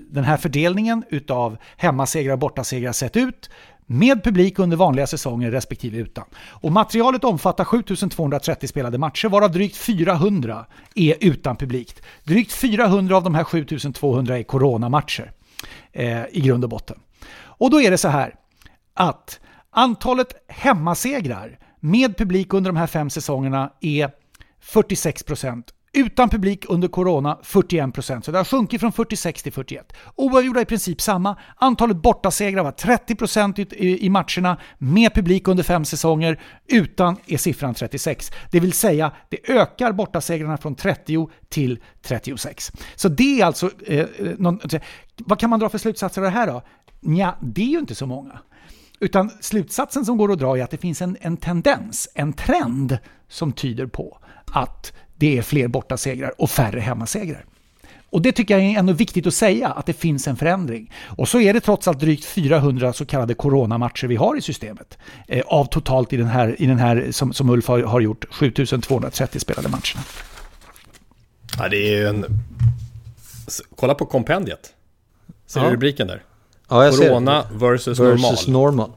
[0.10, 3.50] den här fördelningen utav hemmasegrar och bortasegrar sett ut
[3.86, 6.26] med publik under vanliga säsonger respektive utan.
[6.36, 10.66] Och materialet omfattar 7230 spelade matcher varav drygt 400
[10.96, 12.02] är utan publikt.
[12.24, 15.32] Drygt 400 av de här 7200 är coronamatcher
[15.92, 17.00] eh, i grund och botten.
[17.42, 18.36] Och då är det så här
[18.94, 19.40] att
[19.72, 24.12] antalet hemmasegrar med publik under de här fem säsongerna är
[24.60, 25.74] 46 procent.
[25.94, 29.94] Utan publik under corona 41 procent, så det har sjunkit från 46 till 41.
[30.16, 31.36] Oavgjorda i princip samma.
[31.56, 36.42] Antalet bortasegrar var 30 procent i matcherna med publik under fem säsonger.
[36.68, 38.32] Utan är siffran 36.
[38.52, 42.72] Det vill säga, det ökar bortasegrarna från 30 till 36.
[42.96, 43.72] Så det är alltså...
[43.88, 44.60] Eh, eh någon,
[45.18, 46.62] vad kan man dra för slutsatser av det här då?
[47.00, 48.40] Nja, det är ju inte så många.
[49.00, 52.98] Utan slutsatsen som går att dra är att det finns en, en tendens, en trend
[53.28, 57.46] som tyder på att det är fler bortasegrar och färre hemmasegrar.
[58.12, 60.92] Och det tycker jag är ändå viktigt att säga, att det finns en förändring.
[61.06, 64.98] Och så är det trots allt drygt 400 så kallade coronamatcher vi har i systemet.
[65.28, 68.26] Eh, av totalt i den här, i den här som, som Ulf har, har gjort,
[68.32, 70.04] 7230 spelade matcherna.
[71.58, 72.26] Ja, det är ju en...
[73.76, 74.74] Kolla på kompendiet.
[75.46, 75.66] Ser Ja.
[75.68, 76.24] du rubriken där?
[76.70, 78.72] Ja, jag Corona versus, Versus normal.
[78.74, 78.92] normal.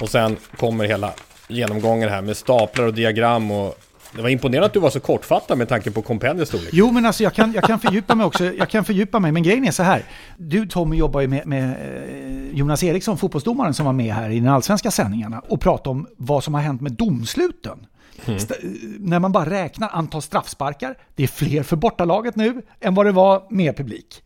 [0.00, 1.12] Och sen kommer hela
[1.48, 3.78] genomgången här med staplar och diagram och...
[4.16, 6.68] Det var imponerande att du var så kortfattad med tanke på kompendiets storlek.
[6.72, 8.44] Jo, men alltså jag kan, jag kan fördjupa mig också.
[8.44, 10.02] Jag kan fördjupa mig, men grejen är så här.
[10.36, 14.40] Du Tommy jobbar ju med, med eh, Jonas Eriksson, fotbollsdomaren som var med här i
[14.40, 17.86] den allsvenska sändningarna och pratade om vad som har hänt med domsluten.
[18.26, 22.94] St- eh, när man bara räknar antal straffsparkar, det är fler för bortalaget nu än
[22.94, 24.22] vad det var med publik.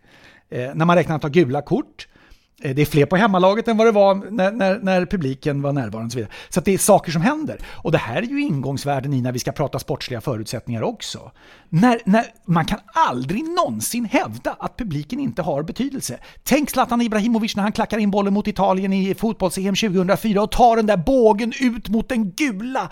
[0.50, 2.19] Eh, när man räknar antal gula kort, eh,
[2.62, 5.72] Eh, det är fler på hemmalaget än vad det var när, när, när publiken var
[5.72, 6.32] närvarande och så vidare.
[6.48, 7.58] Så att det är saker som händer.
[7.66, 11.30] Och det här är ju ingångsvärden i när vi ska prata sportsliga förutsättningar också.
[11.68, 16.18] När, när, man kan aldrig någonsin hävda att publiken inte har betydelse.
[16.42, 20.76] Tänk Zlatan Ibrahimovic när han klackar in bollen mot Italien i fotbolls-EM 2004 och tar
[20.76, 22.90] den där bågen ut mot den gula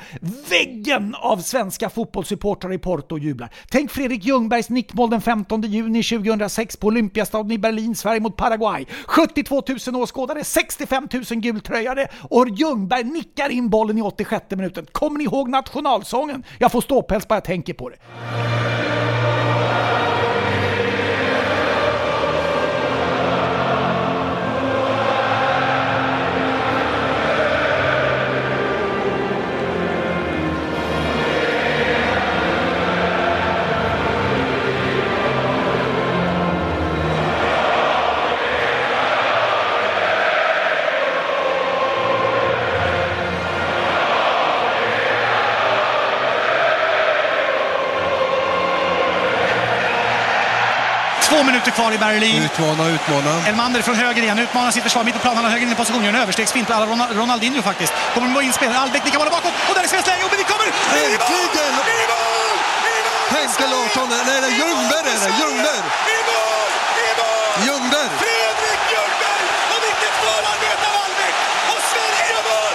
[0.49, 3.51] väggen av svenska fotbollssupportrar i Porto och jublar.
[3.71, 8.87] Tänk Fredrik Ljungbergs nickmål den 15 juni 2006 på Olympiastaden i Berlin, Sverige mot Paraguay.
[9.07, 9.58] 72
[9.93, 14.87] 000 åskådare, 65 000 gultröjare och Ljungberg nickar in bollen i 86 minuten.
[14.93, 16.45] Kommer ni ihåg nationalsången?
[16.59, 17.97] Jag får ståpäls bara jag tänker på det.
[51.59, 52.43] Minuter kvar i Berlin.
[52.43, 53.33] Utmana, utmana.
[53.51, 55.75] Elmander från höger igen, utmanar sitt försvar mitt på planen, han har höger in i
[55.75, 57.93] position, gör en överstegsfint på alla Ronald- Ronaldinho faktiskt.
[58.15, 60.45] Kommer med in spelare, Albeck nickar bollen bakåt och där är svenskt läge och vi
[60.53, 60.67] kommer!
[60.67, 61.03] I mål!
[61.03, 61.75] Äntligen!
[61.99, 62.57] I mål!
[62.95, 63.27] I mål!
[63.37, 65.81] Henke Larsson, nej det är Ljungberg är det, Ljungberg!
[67.67, 68.11] Ljungberg!
[68.25, 69.45] Fredrik Ljungberg!
[69.73, 71.35] Och vilket målarbete av Albeck!
[71.73, 72.75] Och Sverige gör mål!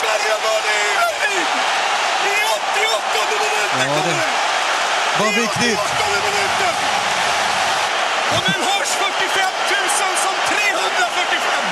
[0.00, 0.80] Sverige gör mål i
[1.20, 1.48] Berlin!
[2.32, 4.18] I 88 minuten kommer det!
[5.20, 5.84] Vad viktigt!
[8.28, 8.36] 88 minuten!
[8.36, 11.64] Och nu hörs 45 000 som 345!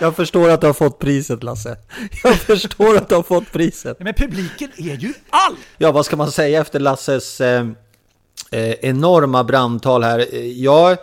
[0.00, 1.76] Jag förstår att du har fått priset Lasse.
[2.24, 3.96] Jag förstår att du har fått priset.
[4.00, 5.58] Men publiken är ju allt!
[5.78, 7.66] Ja, vad ska man säga efter Lasses eh,
[8.50, 10.18] eh, enorma brandtal här?
[10.32, 10.98] Eh, Jag,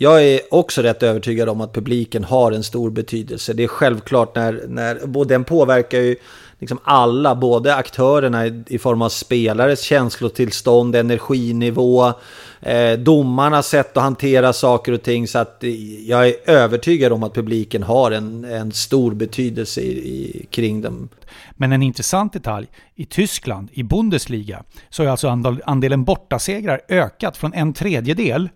[0.00, 3.52] jag är också rätt övertygad om att publiken har en stor betydelse.
[3.52, 6.16] Det är självklart när, när och den påverkar ju
[6.58, 12.12] liksom alla, både aktörerna i, i form av spelares känslotillstånd, energinivå,
[12.60, 15.28] eh, domarnas sätt att hantera saker och ting.
[15.28, 15.70] Så att eh,
[16.08, 21.08] jag är övertygad om att publiken har en, en stor betydelse i, i, kring dem.
[21.50, 27.36] Men en intressant detalj, i Tyskland, i Bundesliga, så har alltså andel- andelen bortasegrar ökat
[27.36, 28.48] från en tredjedel,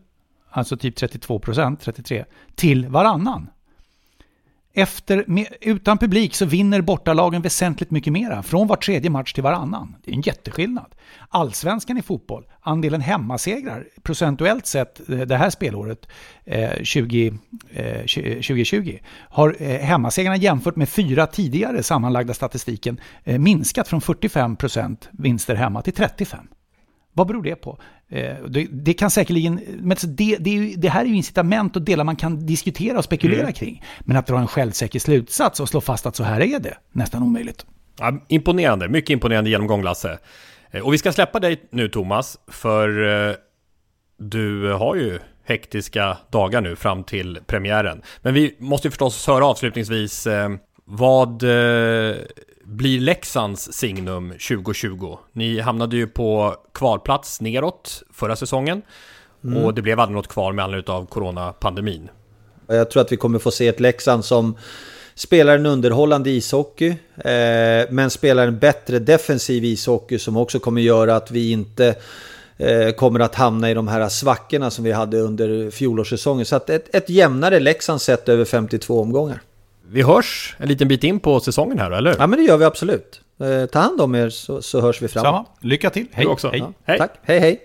[0.52, 3.50] alltså typ 32 procent, 33, till varannan.
[4.74, 9.42] Efter, med, utan publik så vinner bortalagen väsentligt mycket mera, från var tredje match till
[9.42, 9.96] varannan.
[10.04, 10.94] Det är en jätteskillnad.
[11.28, 16.08] Allsvenskan i fotboll, andelen hemmasegrar procentuellt sett eh, det här spelåret
[16.44, 17.34] eh, 20,
[17.70, 24.00] eh, 2020 eh, har eh, hemmasegrarna jämfört med fyra tidigare sammanlagda statistiken eh, minskat från
[24.00, 26.36] 45% vinster hemma till 35%.
[27.12, 27.78] Vad beror det på?
[28.08, 32.04] Eh, det, det kan säkerligen, men det, det, det här är ju incitament och delar
[32.04, 33.84] man kan diskutera och spekulera kring.
[34.00, 37.22] Men att dra en självsäker slutsats och slå fast att så här är det, nästan
[37.22, 37.66] omöjligt.
[37.98, 40.18] Ja, imponerande, mycket imponerande genomgång Lasse.
[40.70, 42.88] Eh, Och vi ska släppa dig nu Thomas, för
[43.28, 43.34] eh,
[44.18, 48.02] du har ju hektiska dagar nu fram till premiären.
[48.22, 50.26] Men vi måste ju förstås höra avslutningsvis,
[50.84, 51.42] vad
[52.72, 55.18] blir Leksands signum 2020?
[55.32, 58.82] Ni hamnade ju på kvalplats neråt förra säsongen.
[59.64, 62.08] Och det blev aldrig något kval med anledning av coronapandemin.
[62.66, 64.56] Jag tror att vi kommer få se ett Leksand som
[65.14, 66.88] spelar en underhållande ishockey.
[67.16, 71.94] Eh, men spelar en bättre defensiv ishockey som också kommer göra att vi inte
[72.56, 76.46] eh, kommer att hamna i de här svackorna som vi hade under fjolårssäsongen.
[76.46, 79.40] Så att ett, ett jämnare Leksand sett över 52 omgångar.
[79.92, 82.16] Vi hörs en liten bit in på säsongen här, eller?
[82.18, 83.20] Ja men det gör vi absolut.
[83.40, 85.26] Eh, ta hand om er så, så hörs vi framåt.
[85.26, 85.46] Samma.
[85.60, 86.06] Lycka till.
[86.12, 86.24] Hej.
[86.24, 86.48] Du också.
[86.48, 86.58] Hej.
[86.58, 86.72] Ja.
[86.84, 86.98] Hej.
[86.98, 87.60] Tack, hej hej.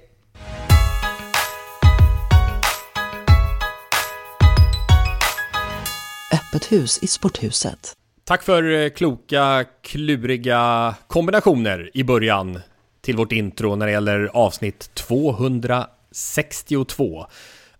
[6.34, 7.94] Öppet hus i sporthuset.
[8.24, 12.60] Tack för eh, kloka, kluriga kombinationer i början
[13.02, 17.26] till vårt intro när det gäller avsnitt 262.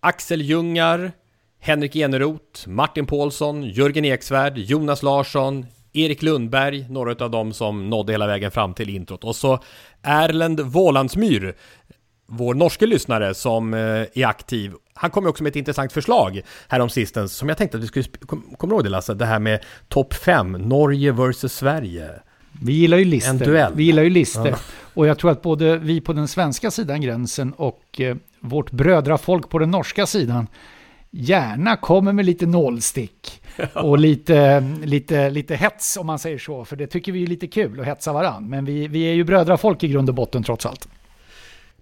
[0.00, 1.12] Axel Ljungar,
[1.60, 8.12] Henrik Eneroth, Martin Paulsson, Jörgen Eksvärd, Jonas Larsson, Erik Lundberg, några av dem som nådde
[8.12, 9.24] hela vägen fram till introt.
[9.24, 9.58] Och så
[10.02, 11.54] Erlend Vålandsmyr,
[12.26, 14.72] vår norske lyssnare som eh, är aktiv.
[14.94, 18.04] Han kom också med ett intressant förslag härom sistens som jag tänkte att vi skulle...
[18.04, 19.14] Kom, kommer du ihåg det Lasse?
[19.14, 22.10] Det här med topp 5, Norge vs Sverige.
[22.62, 23.46] Vi gillar ju lister.
[23.46, 23.72] Duell.
[23.74, 24.54] Vi gillar ju lister.
[24.94, 29.48] Och jag tror att både vi på den svenska sidan gränsen och eh, vårt brödrafolk
[29.48, 30.46] på den norska sidan
[31.10, 33.42] gärna kommer med lite nålstick
[33.74, 36.64] och lite, lite, lite hets om man säger så.
[36.64, 38.48] För det tycker vi är lite kul att hetsa varann.
[38.48, 40.88] Men vi, vi är ju brödrafolk i grund och botten trots allt.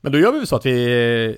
[0.01, 1.37] Men då gör vi så att vi,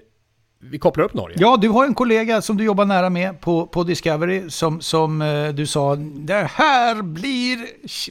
[0.61, 1.37] vi kopplar upp Norge?
[1.41, 5.23] Ja, du har en kollega som du jobbar nära med på, på Discovery som, som
[5.23, 7.59] eh, du sa, det här blir,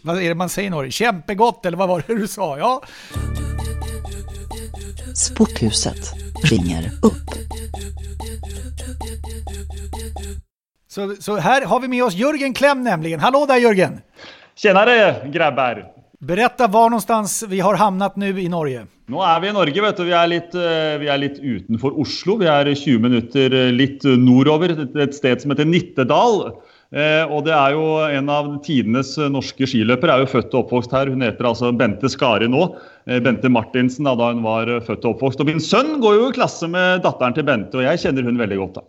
[0.03, 2.57] vad är det man säger i Norge, kämpegott eller vad var det du sa?
[2.57, 2.83] Ja,
[5.17, 7.29] Sporthuset ringer upp.
[10.87, 13.19] så, så här har vi med oss Jörgen Klem nämligen.
[13.19, 14.01] Hallå där Jörgen!
[14.55, 15.85] Tjenare grabbar!
[16.19, 18.85] Berätta var någonstans vi har hamnat nu i Norge.
[19.05, 20.03] Nå er vi i Norge, vet du.
[20.03, 22.37] Vi er litt, eh, vi er litt utenfor Oslo.
[22.37, 26.41] Vi er 20 minutter eh, litt nordover, et, et sted som heter Nittedal.
[26.95, 30.13] Eh, og det er jo en av tidenes eh, norske skiløpere.
[30.13, 31.11] Er jo født og oppvokst her.
[31.11, 32.69] Hun heter altså Bente Skari nå.
[33.09, 35.43] Eh, Bente Martinsen da, da hun var eh, født og oppvokst.
[35.43, 38.39] Og min sønn går jo i klasse med datteren til Bente, og jeg kjenner hun
[38.39, 38.79] veldig godt.
[38.79, 38.87] da.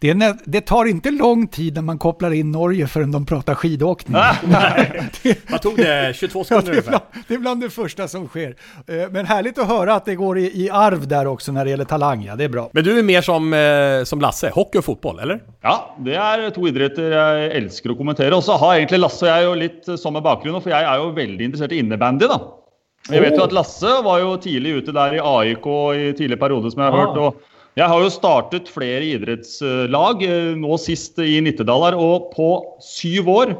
[0.00, 3.26] Det, är nä- det tar inte lång tid när man kopplar in Norge förrän de
[3.26, 4.16] pratar skidåkning.
[5.22, 6.16] det, Vad tog det?
[6.16, 8.56] 22 ja, sekunder det, är bland, det är bland det första som sker.
[8.86, 11.70] Eh, Men härligt att höra att det går i, i arv där också när det
[11.70, 12.22] gäller talang.
[12.24, 12.70] Ja, det är bra.
[12.72, 15.40] Men du är mer som, eh, som Lasse, hockey och fotboll, eller?
[15.62, 18.32] Ja, det er to idretter jeg elsker å kommentere.
[18.36, 20.96] Og så har egentlig Lasse og jeg jo litt eh, samme bakgrunn, for jeg er
[21.04, 22.40] jo veldig interessert i innebandy, da.
[23.10, 26.70] Jeg vet jo at Lasse var jo tidlig ute der i AIK i tidlig periode,
[26.72, 27.16] som jeg har hørt.
[27.20, 27.46] og
[27.80, 32.50] jeg har jo startet flere idrettslag, eh, nå sist i Nittedal her, og på
[32.84, 33.54] syv år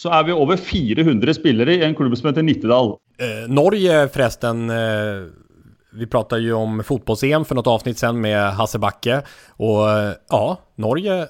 [0.00, 2.96] så er vi over 400 spillere i en klubb som heter Nittedal.
[3.22, 5.28] Eh, Norge förresten, eh,
[5.92, 9.22] vi pratade ju om fotbolls-EM för något avsnitt sen med Hasse Backe.
[9.56, 11.26] Och eh, ja, Norge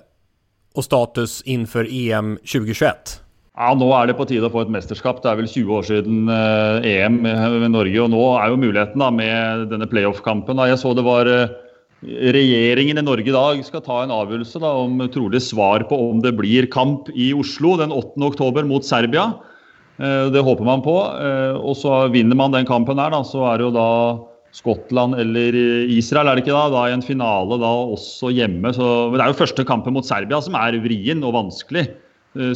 [0.74, 3.22] och status inför EM 2021.
[3.56, 5.18] Ja, Nå er det på tide å få et mesterskap.
[5.20, 7.98] Det er vel 20 år siden eh, EM med Norge.
[8.00, 10.62] Og nå er jo muligheten da med denne playoff-kampen.
[10.70, 11.52] Jeg så det var eh,
[12.02, 16.18] Regjeringen i Norge i dag skal ta en avgjørelse da, om trolig svar på om
[16.24, 18.18] det blir kamp i Oslo den 8.
[18.26, 19.28] oktober mot Serbia.
[20.02, 20.96] Eh, det håper man på.
[20.98, 23.88] Eh, og så vinner man den kampen her, da, så er det jo da
[24.52, 28.74] Skottland eller eh, Israel er det ikke da, da i en finale da også hjemme.
[28.74, 31.86] Så, men det er jo første kampen mot Serbia som er vrien og vanskelig,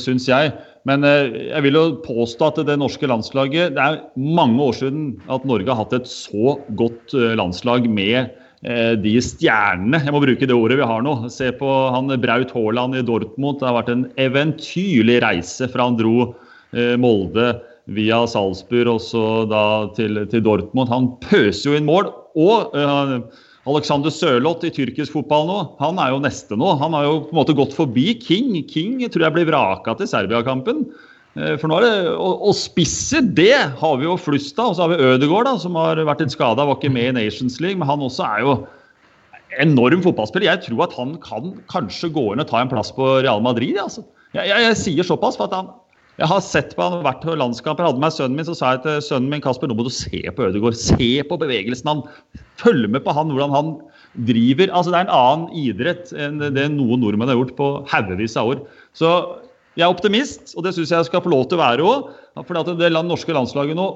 [0.01, 0.55] syns jeg.
[0.87, 5.07] Men eh, jeg vil jo påstå at det norske landslaget Det er mange år siden
[5.33, 8.29] at Norge har hatt et så godt landslag med eh,
[8.65, 11.15] Eh, de stjernene, jeg må bruke det ordet vi har nå.
[11.33, 13.61] Se på han Braut Haaland i Dortmund.
[13.61, 16.31] Det har vært en eventyrlig reise fra han dro
[16.73, 17.53] eh, Molde
[17.97, 19.65] via Salzburg og så da
[19.99, 20.91] til, til Dortmund.
[20.91, 22.09] Han pøser jo inn mål.
[22.37, 23.21] Og uh,
[23.67, 26.75] Alexander Sørloth i tyrkisk fotball nå, han er jo neste nå.
[26.83, 28.51] Han har jo på en måte gått forbi King.
[28.69, 30.85] King tror jeg blir vraka til Serbia-kampen.
[31.37, 34.73] Eh, for nå er det, og, og spisser, det har vi jo flust av.
[34.73, 37.17] Og så har vi Ødegaard, da, som har vært litt skada, var ikke med i
[37.21, 37.79] Nations League.
[37.81, 38.59] Men han også er jo
[39.63, 40.51] enorm fotballspiller.
[40.51, 43.77] Jeg tror at han kan kanskje gå inn og ta en plass på Real Madrid.
[43.81, 44.05] Altså.
[44.37, 45.75] Jeg, jeg, jeg sier såpass, for at han
[46.17, 48.87] jeg har sett på han, vært på landskamper, hadde med sønnen min, så sa jeg
[48.87, 50.79] til sønnen min Kasper, nå må du se på Ødegaard.
[50.81, 52.01] Se på bevegelsen han.
[52.63, 53.75] Følg med på han, hvordan han
[54.25, 54.73] driver.
[54.73, 58.55] Altså Det er en annen idrett enn det noen nordmenn har gjort på haugevis av
[58.55, 58.63] år.
[58.97, 59.11] Så
[59.77, 62.11] jeg er optimist, og det syns jeg skal få lov til å være òg.
[62.49, 63.87] For det norske landslaget nå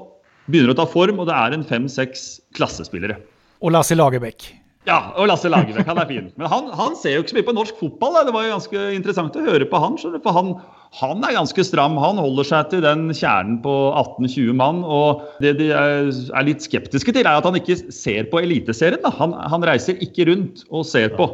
[0.47, 3.17] begynner å ta form, og det er en fem-seks klassespillere.
[3.61, 4.55] Och Lasse Lagerbäck.
[4.85, 6.31] Ja, og Lasse Lagerbäck, han er fin.
[6.33, 8.15] Men han, han ser jo ikke så mye på norsk fotball.
[8.15, 8.23] Da.
[8.25, 9.99] Det var jo ganske interessant å høre på han.
[10.01, 10.55] For han,
[10.97, 11.99] han er ganske stram.
[12.01, 14.81] Han holder seg til den kjernen på 18-20 mann.
[14.81, 16.09] Og det de er,
[16.47, 19.05] litt skeptiske til, er at han ikke ser på Eliteserien.
[19.21, 21.29] Han, han reiser ikke rundt og ser på.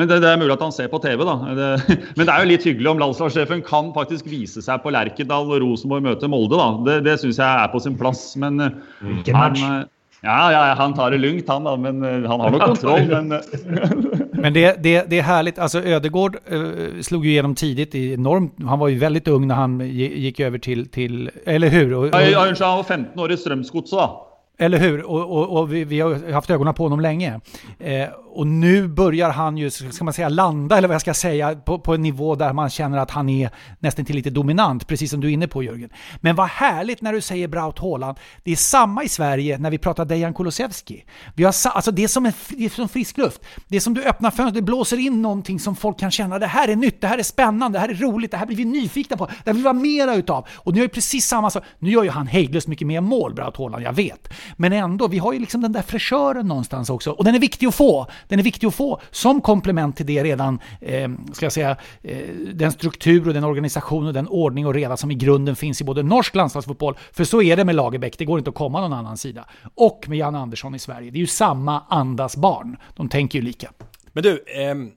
[0.00, 1.36] Men det, det er mulig at han ser på TV, da.
[1.60, 1.70] Det,
[2.16, 5.60] men det er jo litt hyggelig om landslagssjefen kan faktisk vise seg på Lerkendal og
[5.60, 6.68] Rosenborg møter Molde, da.
[6.88, 8.30] Det, det syns jeg er på sin plass.
[8.40, 9.82] Men eh, han, eh,
[10.24, 13.06] ja, ja, han tar det lugnt han da, men eh, han har nok kontroll.
[13.12, 13.36] Men,
[14.40, 18.54] Men det, det, det är härligt, alltså Ödegård eh, slog ju igenom tidigt, i enormt,
[18.66, 21.94] han var ju väldigt ung när han gi- gick över till, till eller hur?
[21.94, 24.26] Och, Ja, ja, och, unnskyld, han var 15 år i Strømsgodset, da.
[24.58, 25.02] eller hur?
[25.10, 27.40] Och, och, och vi, vi har haft ögonen på honom länge.
[27.78, 31.54] Eh, och nu börjar han ju, ska man säga, landa, eller vad jag ska säga,
[31.54, 35.10] på, på en nivå där man känner att han är nästan till lite dominant, precis
[35.10, 35.90] som du är inne på Jörgen.
[36.20, 38.18] Men vad härligt när du säger Braut Haaland.
[38.44, 41.04] Det är samma i Sverige när vi pratar Dejan Kulusevski.
[41.34, 43.40] Vi har, alltså det är som, en, det är som frisk luft.
[43.68, 46.46] Det är som du öppnar fönstret, det blåser in någonting som folk kan känna, det
[46.46, 48.64] här är nytt, det här är spännande, det här är roligt, det här blir vi
[48.64, 50.46] nyfikna på, det här vill vi ha mera utav.
[50.54, 51.64] Och nu är ju precis samma sak.
[51.78, 54.28] Nu gör ju han hejdlöst mycket mer mål, Braut Haaland, jag vet.
[54.56, 57.10] Men ändå, vi har ju liksom den där fräschören någonstans också.
[57.10, 58.06] Och den är viktig att få.
[58.28, 62.18] Den är viktig att få som komplement till det redan, eh, ska jag säga, eh,
[62.54, 65.84] den struktur och den organisation och den ordning och reda som i grunden finns i
[65.84, 68.92] både norsk landslagsfotboll, för så är det med Lagerbäck, det går inte att komma någon
[68.92, 69.44] annan sida,
[69.74, 71.10] och med Jan Andersson i Sverige.
[71.10, 72.76] Det är ju samma andas barn.
[72.96, 73.72] De tänker ju lika.
[74.12, 74.90] Men du, ehm,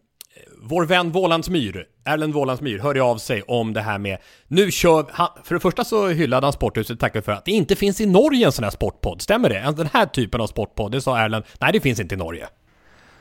[0.61, 4.17] vår vän Vålandsmyr, Erlend Vålandsmyr, hörde av sig om det här med...
[4.47, 5.05] Nu kör...
[5.11, 8.05] Han, för det första så hyllade han Sporthuset, tackar för att det inte finns i
[8.05, 9.21] Norge en sån här sportpodd.
[9.21, 9.73] Stämmer det?
[9.77, 11.43] Den här typen av sportpodd, det sa Erlend.
[11.61, 12.47] Nej, det finns inte i Norge.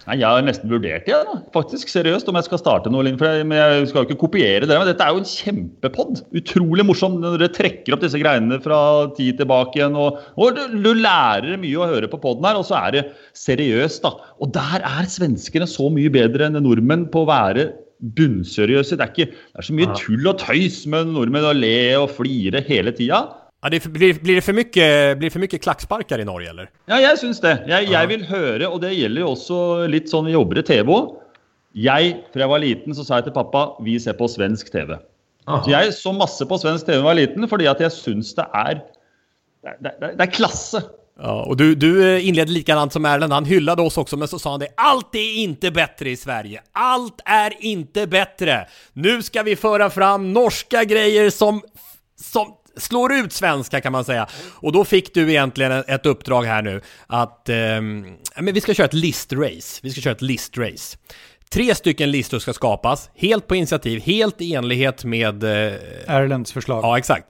[0.09, 1.35] Nei, Jeg har nesten vurdert det, da.
[1.55, 3.05] faktisk seriøst, om jeg skal starte noe.
[3.07, 4.81] lignende, For jeg, men jeg skal jo ikke kopiere dere.
[4.83, 6.23] Men dette er jo en kjempepod.
[6.41, 7.21] Utrolig morsom.
[7.23, 8.81] Når dere trekker opp disse greiene fra
[9.19, 9.95] tid tilbake igjen.
[9.99, 13.05] Og, og du, du lærer mye å høre på poden her, og så er det
[13.39, 14.17] seriøst, da.
[14.43, 17.71] Og der er svenskene så mye bedre enn nordmenn på å være
[18.19, 18.99] bunnseriøse.
[18.99, 22.11] Det er, ikke, det er så mye tull og tøys med nordmenn å le og
[22.19, 23.23] flire hele tida.
[23.63, 26.71] Ja, det blir, blir, det för mycket, blir det för mycket klacksparkar i Norge, eller?
[26.91, 27.53] Ja, jeg syns det.
[27.71, 29.59] Jeg, jeg, vil høre, og det gjelder jo også
[29.93, 30.91] litt sånn vi jobber i TV.
[31.79, 34.97] Jeg, fra jeg var liten, så sa jeg til pappa vi ser på svensk TV.
[35.47, 35.61] Aha.
[35.63, 38.35] Så jeg så masse på svensk TV da jeg var liten, fordi at jeg syns
[38.39, 38.83] det er
[39.63, 40.83] det, det, det er klasse.
[41.23, 44.39] Ja, och du, du eh, inledde likadant som Erland, han hyllade oss också, men så
[44.39, 44.69] sa han det.
[44.77, 46.63] Allt är inte bättre i Sverige.
[46.73, 48.67] Allt är inte bättre.
[48.93, 51.63] Nu ska vi föra fram norska grejer som,
[52.21, 54.27] som slår ut svenska kan man säga.
[54.55, 57.57] Och då fick du egentligen ett uppdrag här nu att eh,
[58.41, 59.81] men vi ska köra ett listrace.
[59.83, 60.99] Vi ska köra ett listrace.
[61.53, 65.45] Tre stycken listor ska skapas, helt på initiativ, helt i enlighet med...
[65.45, 65.73] Eh,
[66.07, 66.85] Erlends förslag.
[66.85, 67.27] Ja, exakt.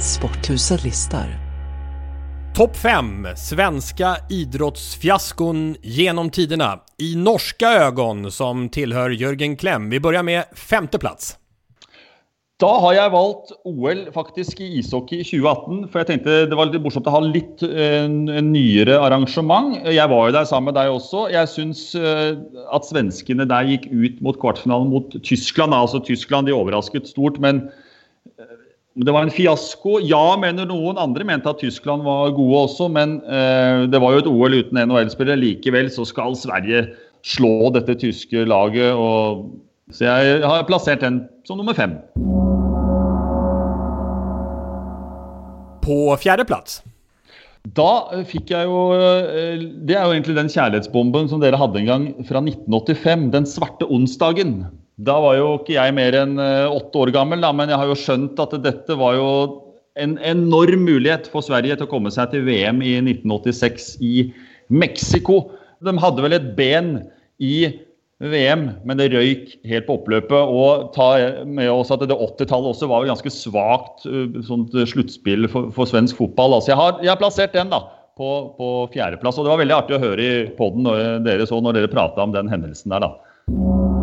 [0.00, 1.47] Sporthuset listar.
[2.58, 9.90] Topp 5 svenska idrottsfiaskon genom tiderna i norska ögon som tillhör Jörgen Klem.
[9.90, 11.36] Vi börjar med femte plats.
[12.60, 15.86] Da har jeg valgt OL faktisk i ishockey i 2018.
[15.86, 19.78] For jeg tenkte det var litt morsomt å ha litt en, en nyere arrangement.
[19.86, 21.28] Jeg var jo der sammen med deg også.
[21.30, 25.78] Jeg syns eh, uh, at svenskene der gikk ut mot kvartfinalen mot Tyskland.
[25.78, 27.68] Altså Tyskland de overrasket stort, men
[28.98, 29.98] det var en fiasko.
[30.02, 30.98] Ja, mener noen.
[30.98, 34.80] Andre mente at Tyskland var gode også, men uh, det var jo et OL uten
[34.82, 35.38] NHL-spillere.
[35.38, 36.88] Likevel så skal Sverige
[37.26, 38.90] slå dette tyske laget.
[38.98, 39.46] Og,
[39.94, 41.94] så jeg har plassert den som nummer fem.
[45.86, 46.82] På fjärde plats?
[47.76, 48.94] Da fikk jeg jo
[49.84, 53.30] Det er jo egentlig den kjærlighetsbomben som dere hadde en gang fra 1985.
[53.34, 54.62] Den svarte onsdagen.
[54.98, 57.90] Da var jo ikke jeg mer enn eh, åtte år gammel, da, men jeg har
[57.90, 59.28] jo skjønt at dette var jo
[59.98, 64.14] en enorm mulighet for Sverige til å komme seg til VM i 1986 i
[64.74, 65.44] Mexico.
[65.86, 66.96] De hadde vel et ben
[67.38, 67.68] i
[68.18, 70.34] VM, men det røyk helt på oppløpet.
[70.34, 71.12] Og ta
[71.46, 75.90] med oss at det 80-tallet også var jo ganske svakt eh, sånt sluttspill for, for,
[75.90, 76.58] svensk fotball.
[76.58, 77.84] Altså jeg, har, jeg har plassert den da,
[78.18, 79.38] på, på fjerdeplass.
[79.38, 80.90] Og det var veldig artig å høre i poden
[81.26, 83.97] dere så når dere prata om den hendelsen der, da.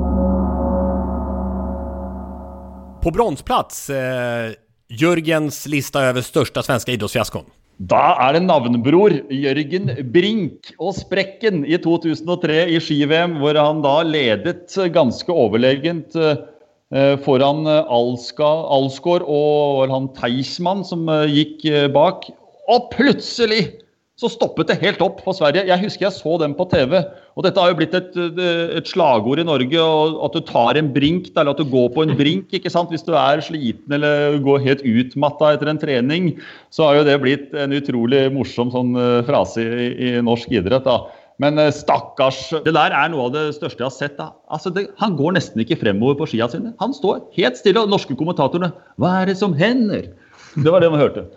[3.05, 4.51] På bronsplats, eh,
[4.89, 7.43] Jörgens lista över största svenska idrottsfiaskon.
[7.77, 14.03] Da är det navnebror Jørgen Brink och Sprekken i 2003 i ski-VM, hvor han da
[14.03, 18.47] ledet överlägset overlegent eh, foran Alska,
[18.77, 22.29] Alsgaard og han Teichmann som eh, gick eh, bak.
[22.67, 23.84] Och plutselig
[24.15, 25.65] så stoppet det helt opp for Sverige.
[25.67, 27.01] Jeg husker jeg så dem på TV.
[27.35, 29.81] Og dette har jo blitt et, eh, et slagord i Norge,
[30.23, 32.47] at du tar en brink, eller at du går på en brink.
[32.55, 32.89] ikke sant?
[32.89, 36.39] Hvis du er sliten eller går helt utmatta etter en trening,
[36.71, 40.87] så har jo det blitt en utrolig morsom sånn eh, frase i, i norsk idrett.
[40.87, 41.11] da.
[41.37, 44.15] Men eh, stakkars Det der er noe av det største jeg har sett.
[44.17, 44.31] da.
[44.47, 46.71] Altså, det, Han går nesten ikke fremover på skia sine.
[46.79, 50.07] Han står helt stille, og norske kommentatorene Hva er det som hender?
[50.55, 51.27] Det var det man hørte.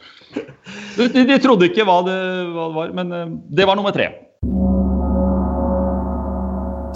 [0.99, 2.17] De, de trodde ikke hva det,
[2.53, 4.11] hva det var, men det var nummer tre.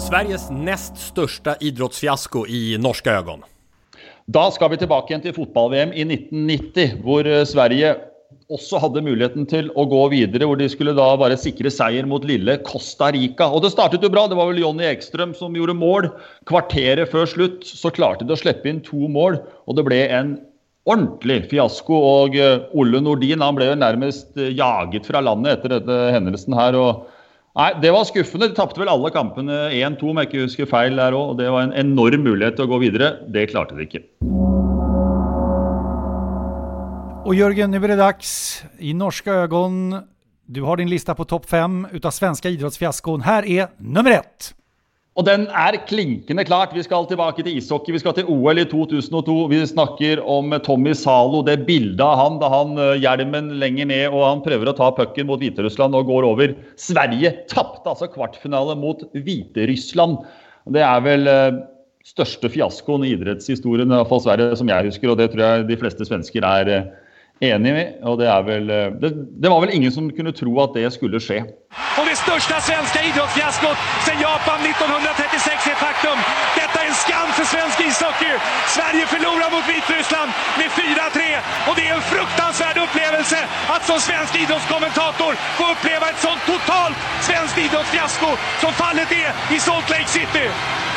[0.03, 3.45] Sveriges näst största idrottsfiasko i norska ögon.
[4.25, 7.95] Da skal vi tilbake igjen til fotball-VM i 1990, hvor Sverige
[8.53, 12.23] også hadde muligheten til å gå videre, hvor de skulle da bare sikre seier mot
[12.27, 13.49] lille Costa Rica.
[13.49, 14.25] Og det startet jo bra.
[14.29, 16.09] Det var vel Jonny Ekstrøm som gjorde mål.
[16.49, 20.35] Kvarteret før slutt så klarte de å slippe inn to mål, og det ble en
[20.89, 21.97] ordentlig fiasko.
[22.23, 26.55] Og eh, Olle Nordin han ble jo nærmest eh, jaget fra landet etter dette hendelsen
[26.57, 26.77] her.
[26.79, 27.09] og
[27.53, 28.49] Nei, Det var skuffende.
[28.49, 31.37] De tapte vel alle kampene 1-2, om jeg ikke husker feil der også.
[31.37, 33.11] Det var en enorm mulighet til å gå videre.
[33.29, 34.01] Det klarte de ikke.
[37.25, 38.63] Och Jörgen, nu är det dags.
[38.79, 39.95] I norska ögon,
[40.45, 43.21] du har din lista på topp fem utav svenska idrottsfiaskon.
[43.21, 44.53] Här är nummer ett.
[45.13, 46.71] Og den er klinkende klart.
[46.73, 47.93] Vi skal tilbake til ishockey.
[47.93, 49.35] Vi skal til OL i 2002.
[49.51, 51.43] Vi snakker om Tommy Zalo.
[51.45, 54.89] Det bildet av han da han eh, hjelmen lenger ned og han prøver å ta
[54.97, 56.55] pucken mot Hviterussland og går over.
[56.81, 60.17] Sverige tapte altså kvartfinale mot Hviterussland.
[60.73, 61.61] Det er vel eh,
[62.09, 65.13] største fiaskoen i idrettshistorien, i fall Sverige, som jeg husker.
[65.13, 66.91] Og det tror jeg de fleste svensker er eh,
[67.53, 67.85] enig i.
[68.09, 70.89] Og det er vel eh, det, det var vel ingen som kunne tro at det
[70.95, 71.43] skulle skje.
[71.97, 76.17] Och det största svenska idrottsfiaskot sedan Japan 1936 är faktum.
[76.55, 78.33] Detta är en skam för svensk ishockey.
[78.67, 84.35] Sverige förlorar mot Vitryssland med 4-3 och det är en fruktansvärd upplevelse att som svensk
[84.35, 88.29] idrottskommentator få uppleva ett sånt totalt svenskt idrottsfiasko
[88.61, 90.45] som fallet är i Salt Lake City.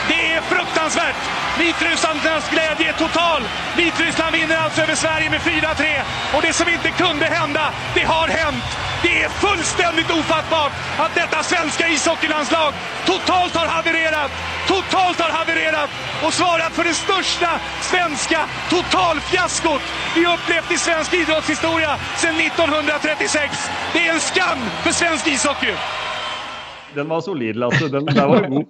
[0.08, 1.16] Det är fruktansvärt!
[1.58, 3.42] Vitrysslands glädje är total.
[3.76, 6.02] Vitryssland vinner alltså över Sverige med 4-3
[6.34, 8.64] och det som inte kunde hända, det har hänt.
[9.02, 12.72] Det är fullständigt ofattbart klart att detta svenska ishockeylandslag
[13.06, 14.30] totalt har havererat,
[14.68, 15.90] totalt har havererat
[16.24, 17.50] och svarat för det största
[17.90, 18.40] svenska
[18.70, 19.82] totalfiaskot
[20.16, 23.70] vi upplevt i svensk idrottshistoria sedan 1936.
[23.94, 25.74] Det är en skam för svensk ishockey.
[26.94, 27.88] Den var solid, Lasse.
[27.88, 28.66] Den der var god.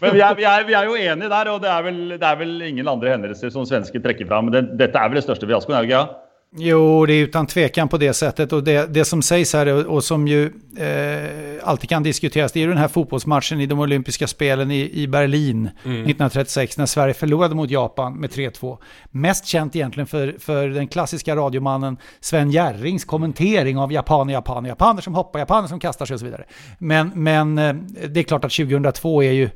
[0.00, 2.28] Men vi er, vi, er, vi er, jo enige der, og det er, vel, det
[2.28, 4.50] er vel ingen andre hendelser som svensker trekker fram.
[4.50, 6.02] Men det, dette er vel det største fiaskoen, er det ikke?
[6.02, 6.31] Ja?
[6.56, 8.52] Jo, det är utan tvekan på det sättet.
[8.52, 10.44] Och det, det som sägs här och, som ju
[10.78, 14.90] eh, alltid kan diskuteras, det är ju den här fotbollsmatchen i de olympiska spelen i,
[15.02, 15.96] i Berlin mm.
[15.96, 18.78] 1936 när Sverige förlorade mot Japan med 3-2.
[19.10, 25.00] Mest känt egentligen för, för den klassiska radiomannen Sven Jerrings kommentering av japaner, japaner, japaner
[25.00, 26.44] som hoppar, japaner som kastar sig och så vidare.
[26.78, 27.74] Men, men eh,
[28.08, 29.50] det är klart att 2002 är ju,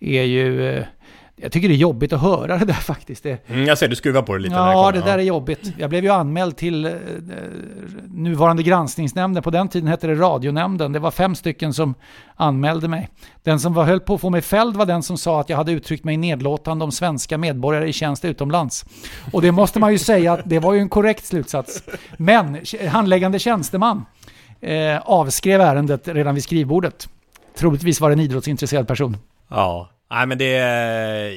[0.00, 0.84] är ju eh,
[1.42, 3.22] jag tycker det är jobbigt att höra det där faktiskt.
[3.22, 3.48] Det...
[3.48, 4.54] Mm, jag ser du skruvar på det lite.
[4.54, 5.72] Ja, det där är jobbigt.
[5.78, 6.92] Jag blev ju anmäld till eh,
[8.06, 9.42] nuvarande granskningsnämnden.
[9.42, 10.92] På den tiden hette det radionämnden.
[10.92, 11.94] Det var fem stycken som
[12.36, 13.08] anmälde mig.
[13.42, 15.56] Den som var, höll på att få mig fälld var den som sa att jag
[15.56, 18.84] hade uttryckt mig nedlåtande om svenska medborgare i tjänst utomlands.
[19.32, 21.82] Och det måste man ju säga att det var ju en korrekt slutsats.
[22.16, 24.04] Men handläggande tjänsteman
[24.60, 27.08] eh, avskrev ärendet redan vid skrivbordet.
[27.58, 29.16] Troligtvis var det en idrottsintresserad person.
[29.48, 30.52] Ja, Nej, men det...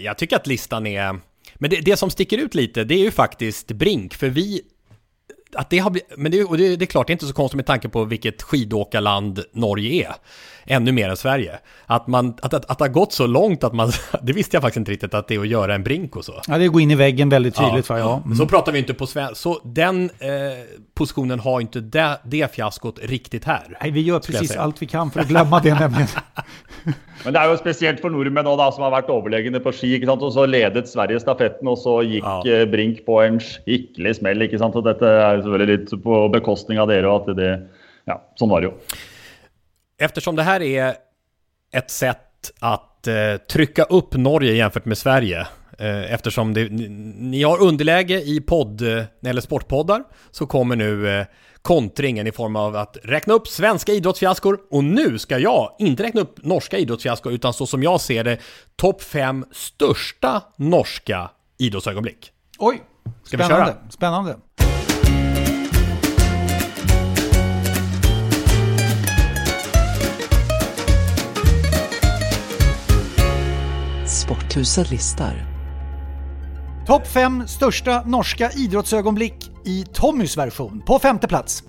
[0.04, 1.20] Jag tycker att listan är...
[1.56, 4.62] Men det, det som sticker ut lite, det är ju faktiskt Brink, för vi...
[5.56, 7.34] Att det har blivit, men det, och det, det är klart, det är inte så
[7.34, 10.16] konstigt med tanke på vilket skidåkarland Norge är.
[10.66, 11.60] Ännu mer än Sverige.
[11.86, 14.62] Att, man, att, att, att det har gått så långt att man, det visste jag
[14.62, 16.42] faktiskt inte riktigt att det är att göra en brink och så.
[16.48, 17.90] Ja, det är att gå in i väggen väldigt tydligt.
[17.90, 18.22] Ja, ja.
[18.26, 18.38] Mm.
[18.38, 19.36] Så pratar vi inte på svenska.
[19.36, 20.30] Så den eh,
[20.94, 23.78] positionen har inte det, det fiaskot riktigt här.
[23.82, 26.08] Nej, vi gör precis allt vi kan för att glömma det nämligen.
[27.24, 29.94] Men det er jo spesielt for nordmenn også, da, som har vært overlegne på ski.
[29.98, 30.26] ikke sant?
[30.26, 32.60] Og så ledet Sverige stafetten, og så gikk ja.
[32.62, 34.44] Eh, Brink på en skikkelig smell.
[34.48, 34.76] ikke sant?
[34.80, 37.08] Og dette er selvfølgelig litt på bekostning av dere.
[37.08, 37.52] og at det,
[38.10, 38.76] ja, Sånn var det jo.
[39.98, 40.94] Eftersom det här är
[41.72, 45.48] ett sätt att eh, trycka upp Norge jämfört med Sverige
[45.86, 51.20] Eftersom det, ni, har underläge i podd, eh, när det gäller sportpoddar Så kommer nu
[51.20, 51.26] eh,
[51.62, 56.22] kontringen i form av att räkna upp svenska idrottsfiaskor och nu ska jag inte räkna
[56.22, 58.38] upp norska idrottsfiaskor utan så som jag ser det
[58.76, 62.32] topp fem största norska idrottsögonblick.
[62.58, 62.82] Oj,
[63.24, 63.66] ska spännande.
[63.66, 63.90] Vi köra?
[63.90, 64.36] Spännande.
[74.08, 75.53] Sporthuset listar.
[76.88, 80.84] Topp fem största norska idrottsögonblick i Tommys version.
[80.86, 81.64] På femte plats.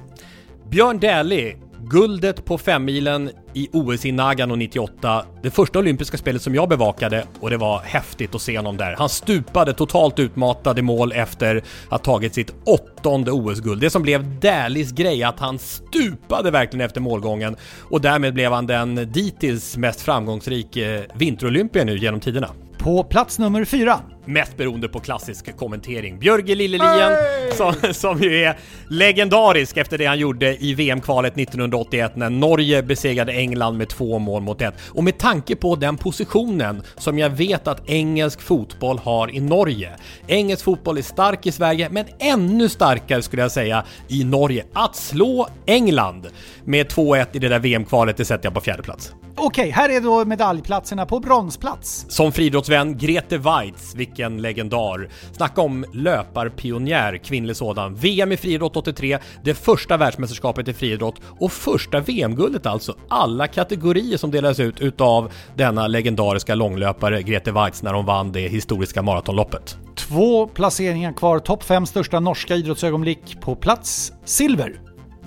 [0.70, 1.56] Björn Dählie,
[1.90, 5.26] guldet på femmilen i OS i Nagano 98.
[5.42, 8.94] Det första olympiska spelet som jag bevakade och det var häftigt att se honom där.
[8.98, 13.80] Han stupade totalt utmatad i mål efter att ha tagit sitt åttonde OS-guld.
[13.80, 17.56] Det som blev Dählies grej, att han stupade verkligen efter målgången
[17.90, 22.48] och därmed blev han den dittills mest framgångsrike vinterolympier nu genom tiderna.
[22.78, 24.00] På plats nummer fyra.
[24.24, 26.18] Mest beroende på klassisk kommentering.
[26.18, 27.12] Björge Lillelien,
[27.52, 28.58] som, som ju är
[28.88, 34.42] legendarisk efter det han gjorde i VM-kvalet 1981 när Norge besegrade England med två mål
[34.42, 34.74] mot ett.
[34.88, 39.90] Och med tanke på den positionen som jag vet att engelsk fotboll har i Norge.
[40.26, 44.64] Engelsk fotboll är stark i Sverige, men ännu starkare skulle jag säga i Norge.
[44.72, 46.26] Att slå England
[46.64, 49.12] med 2-1 i det där VM-kvalet, det sätter jag på fjärde plats.
[49.36, 52.06] Okej, här är då medaljplatserna på bronsplats.
[52.08, 55.08] Som friidrottsvän Grete Weitz, vilken legendar!
[55.32, 57.94] Snacka om löparpionjär, kvinnlig sådan.
[57.94, 62.96] VM i friidrott 83, det första världsmästerskapet i friidrott och första VM-guldet alltså.
[63.08, 68.48] Alla kategorier som delades ut utav denna legendariska långlöpare Grete Waitz när hon vann det
[68.48, 69.78] historiska maratonloppet.
[69.96, 74.80] Två placeringar kvar, topp fem största norska idrottsögonblick på plats silver.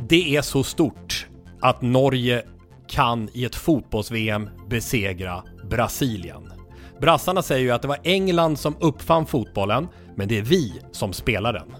[0.09, 1.27] Det är så stort
[1.61, 2.43] att Norge
[2.87, 6.56] kan i ett fotbolls-VM besegra Brasilien.
[7.01, 11.13] Brassarna säger ju att det var England som uppfann fotbollen, men det är vi som
[11.13, 11.75] spelar den.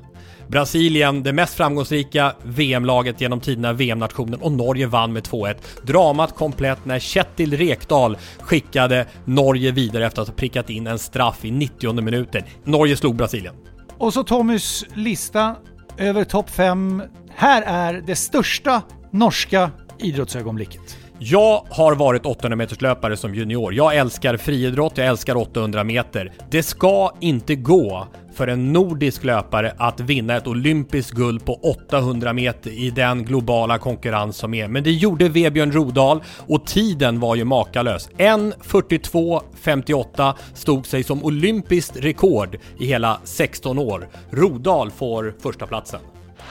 [0.47, 5.55] Brasilien, det mest framgångsrika VM-laget genom tiderna, VM-nationen och Norge vann med 2-1.
[5.83, 11.45] Dramat komplett när Kjetil Rekdal skickade Norge vidare efter att ha prickat in en straff
[11.45, 12.43] i 90 minuten.
[12.63, 13.55] Norge slog Brasilien.
[13.97, 15.55] Och så Tommys lista
[15.97, 17.03] över topp 5.
[17.35, 20.97] Här är det största norska idrottsögonblicket.
[21.19, 23.73] Jag har varit 800 meters löpare som junior.
[23.73, 26.31] Jag älskar friidrott, jag älskar 800 meter.
[26.49, 32.33] Det ska inte gå för en nordisk löpare att vinna ett olympiskt guld på 800
[32.33, 34.67] meter i den globala konkurrens som är.
[34.67, 38.09] Men det gjorde Vebjörn Rodal och tiden var ju makalös.
[38.17, 44.07] 1.42.58 stod sig som olympiskt rekord i hela 16 år.
[44.31, 45.99] Rodal får första platsen.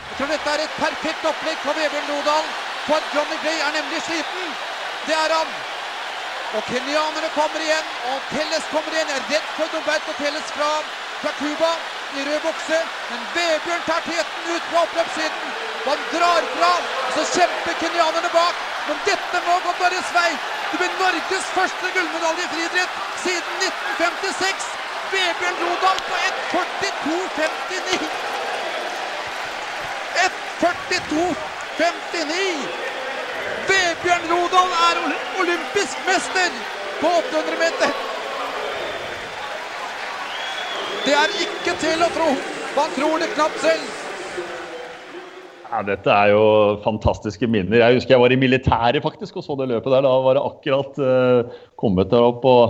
[0.08, 2.44] Jag tror detta är ett perfekt upplägg på Vebjörn Rodal.
[2.86, 4.48] For Johnny Gray är nämligen sliten.
[5.06, 5.48] Det är han.
[6.56, 9.08] Och kenyanerna kommer igen och Telles kommer igen.
[9.12, 10.82] Jag är rädd för Roberto Telles från,
[11.20, 11.72] från Kuba
[12.16, 12.78] i röd boxe.
[13.10, 15.46] Men Vebjörn tar teten ut på oppløpssiden.
[15.88, 16.82] Han drar fram,
[17.14, 18.54] så kämpar kenyanerna bak.
[18.86, 20.32] Men detta må gå Norges vei.
[20.70, 22.92] Det blir Norges första guldmedalj i friidrett
[23.24, 24.66] sedan 1956.
[25.12, 26.14] Vebjörn Rodal på
[26.58, 28.45] 1.42,59.
[30.24, 32.32] 1.42,59!
[33.66, 34.96] Vebjørn Rodal er
[35.42, 36.50] olympisk mester
[37.00, 37.90] på 800 meter!
[41.06, 42.30] Det er ikke til å tro.
[42.76, 43.84] Man tror det knapt selv.
[45.66, 46.42] Ja, dette er jo
[46.84, 47.78] fantastiske minner.
[47.82, 50.06] Jeg husker jeg var i militæret faktisk og så det løpet der.
[50.06, 51.38] Da var det akkurat uh,
[51.78, 52.44] kommet der opp.
[52.46, 52.62] og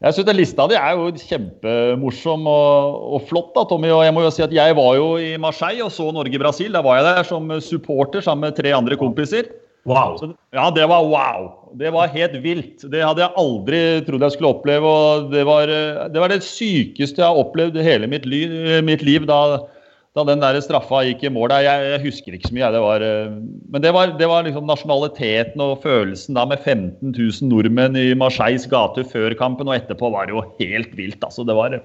[0.00, 3.50] jeg synes den Lista di er jo kjempemorsom og, og, flott.
[3.56, 3.90] da, Tommy.
[3.92, 6.72] og Jeg må jo si at jeg var jo i Marseille og så Norge-Brasil.
[6.72, 9.50] Da var jeg der som supporter sammen med tre andre kompiser.
[9.88, 10.16] Wow.
[10.16, 11.50] Så, ja, det var wow.
[11.76, 12.86] Det var helt vilt.
[12.88, 14.88] Det hadde jeg aldri trodd jeg skulle oppleve.
[14.88, 19.28] og Det var det, var det sykeste jeg har opplevd hele mitt liv, mitt liv
[19.28, 19.60] da,
[20.16, 21.52] da, den der straffa gikk i mål.
[21.62, 22.70] Jeg, jeg husker ikke så mye.
[22.74, 23.36] Det var, eh,
[23.70, 28.08] men det var, det var liksom nasjonaliteten og følelsen da med 15 000 nordmenn i
[28.18, 31.22] Marseilles gater før kampen, og etterpå var det jo helt vilt.
[31.22, 31.78] altså det var...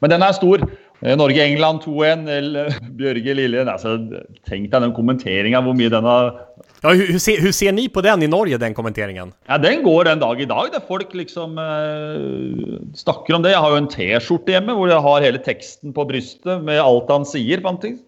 [0.00, 0.62] Men den er stor.
[1.00, 2.28] Eh, Norge-England 2-1.
[3.00, 3.72] Bjørge Liljen.
[3.72, 3.96] Altså,
[4.48, 6.34] tenk deg den kommenteringa, hvor mye den har
[6.82, 9.32] Ja, hur, hur, ser, hur ser ni på den i Norge, den kommenteringen?
[9.48, 10.68] Ja, Den går en dag i dag.
[10.72, 13.50] där folk liksom eh, snakker om det.
[13.50, 17.12] Jeg har jo en T-skjorte hjemme hvor jeg har hele teksten på brystet med alt
[17.12, 17.60] han sier.
[17.60, 18.00] faktisk.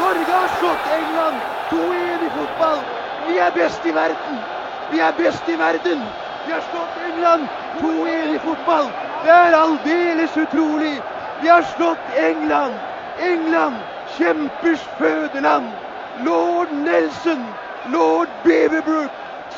[0.00, 1.36] Norge har slått England
[1.70, 2.78] 2-1 i fotball.
[3.28, 4.38] Vi er best i verden.
[4.92, 6.02] Vi er best i verden.
[6.46, 7.48] Vi har slått England
[7.80, 8.88] 2-1 i fotball.
[9.24, 10.94] Det er aldeles utrolig.
[11.42, 12.74] Vi har slått England.
[13.18, 13.74] England,
[14.18, 15.72] kämpers födeland.
[16.24, 17.54] Lord Nelson,
[17.92, 19.10] lord Beaverbrook,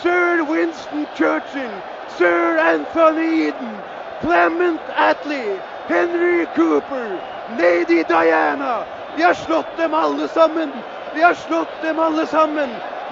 [0.02, 1.82] sir Winston Churchill,
[2.18, 3.82] sir Anthony Eden,
[4.20, 7.18] Clement Attlee, Henry Cooper,
[7.58, 8.84] lady Diana.
[9.16, 10.72] Vi har slått dem allesammen!
[11.14, 12.68] Vi har slått dem allesammen!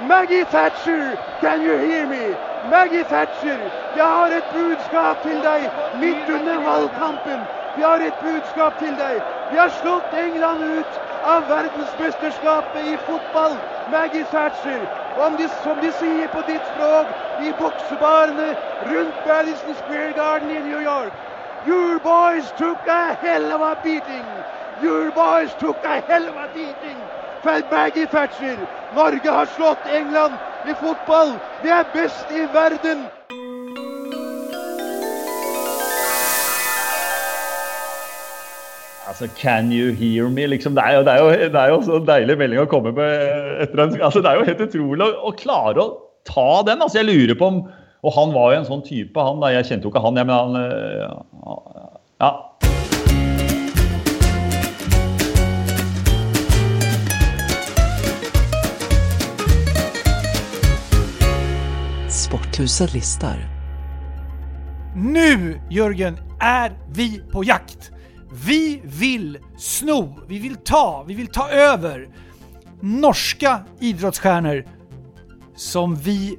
[0.09, 2.37] Maggie Thatcher, can you hear me?
[2.71, 3.59] Maggie Thatcher,
[3.97, 7.66] jag har ett budskap till dig mitt under valkampen.
[7.77, 9.23] Vi har ett budskap till dig.
[9.47, 13.63] Vi har slått England ut av världsmästerskapet i fotboll.
[13.85, 14.89] Maggie Thatcher.
[15.13, 20.63] Om de, som de säger på ditt språk, i boksebarene runt Madison Square Garden i
[20.63, 21.15] New York.
[21.65, 24.45] Your boys took a hell of a beating.
[24.81, 27.11] Your boys took a hell of a beating.
[27.43, 28.67] För Maggie Thatcher.
[28.89, 31.41] Norge har slått England i fotboll.
[31.63, 33.09] Vi är bäst i världen!
[39.07, 40.47] Altså, Can you hear me?
[40.47, 42.91] Liksom, det, er jo, det, er jo, det er jo så deilig melding å komme
[42.97, 45.93] med etter en altså, Det er jo helt utrolig å, å, klare å
[46.27, 46.83] ta den.
[46.83, 47.61] altså Jeg lurer på om
[48.03, 49.39] Og han var jo en sånn type, han.
[49.43, 51.87] da, Jeg kjente jo ikke han, jeg, men han eh,
[52.19, 52.33] Ja.
[62.11, 63.37] Sporthuset listar.
[64.97, 67.93] Nu, Jörgen, är vi på jakt!
[68.45, 72.09] Vi vill sno, vi vill ta, vi vill ta över
[72.81, 74.65] norska idrottsstjärnor
[75.57, 76.39] som vi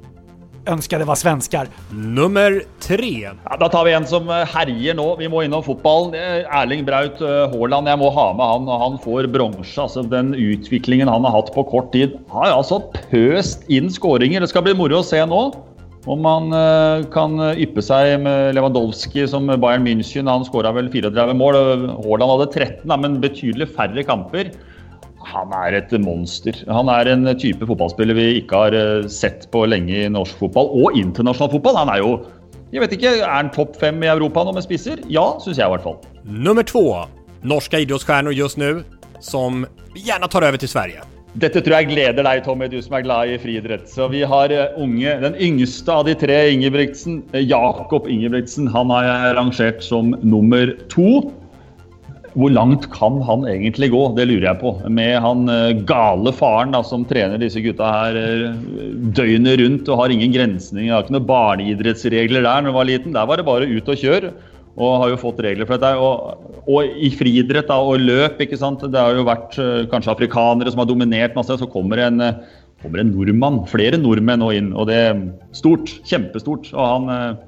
[0.66, 1.68] önskade vara svenskar.
[1.90, 3.30] Nummer tre.
[3.44, 5.16] Ja, da tar vi en som eh, herjer nå.
[5.16, 6.14] Vi må innom fotballen.
[6.14, 8.68] Eh, Erling Braut eh, Haaland, jeg må ha med han.
[8.68, 9.80] og Han får bronse.
[9.80, 12.18] Altså, den utviklingen han har hatt på kort tid.
[12.30, 14.44] Har altså pøst inn skåringer.
[14.44, 15.42] Det skal bli moro å se nå.
[16.08, 20.30] Om man eh, kan eh, yppe seg med Lewandowski som Bayern München.
[20.30, 21.58] Han skåra vel 34 mål.
[22.06, 24.54] Haaland hadde 13, men betydelig færre kamper.
[25.28, 26.56] Han er et monster.
[26.72, 30.72] Han er en type fotballspiller vi ikke har eh, sett på lenge i norsk fotball,
[30.80, 31.80] og internasjonal fotball.
[31.84, 32.16] Han er jo
[32.68, 35.00] jeg vet ikke, Er han topp fem i Europa nå med spisser?
[35.08, 35.96] Ja, syns jeg i hvert fall.
[36.24, 37.04] Nummer två.
[37.40, 38.84] Norska idrottsstjärnor just nu
[39.20, 41.00] som gärna tar över till Sverige.
[41.38, 43.86] Dette tror jeg gleder deg, Tommy, du som er glad i friidrett.
[43.90, 47.20] Så vi har eh, unge, den yngste av de tre, Ingebrigtsen.
[47.30, 48.66] Eh, Jakob Ingebrigtsen.
[48.74, 51.28] Han har jeg rangert som nummer to.
[52.38, 54.02] Hvor langt kan han egentlig gå?
[54.16, 54.74] Det lurer jeg på.
[54.90, 58.18] Med han eh, gale faren da, som trener disse gutta her
[59.14, 60.90] døgnet rundt og har ingen grensninger.
[60.90, 63.14] Har ikke noen barneidrettsregler der når han var liten.
[63.14, 64.32] Der var det bare ut og kjør.
[64.78, 65.98] Og har jo fått regler for dette.
[65.98, 68.84] Og, og i friidrett og løp, ikke sant.
[68.86, 71.58] Det har jo vært eh, kanskje afrikanere som har dominert masse.
[71.58, 72.38] Så kommer en, eh,
[72.84, 74.70] kommer en nordmann, flere nordmenn nå inn.
[74.78, 75.24] Og det er
[75.56, 75.90] stort.
[76.06, 76.70] Kjempestort.
[76.76, 77.42] Og han eh,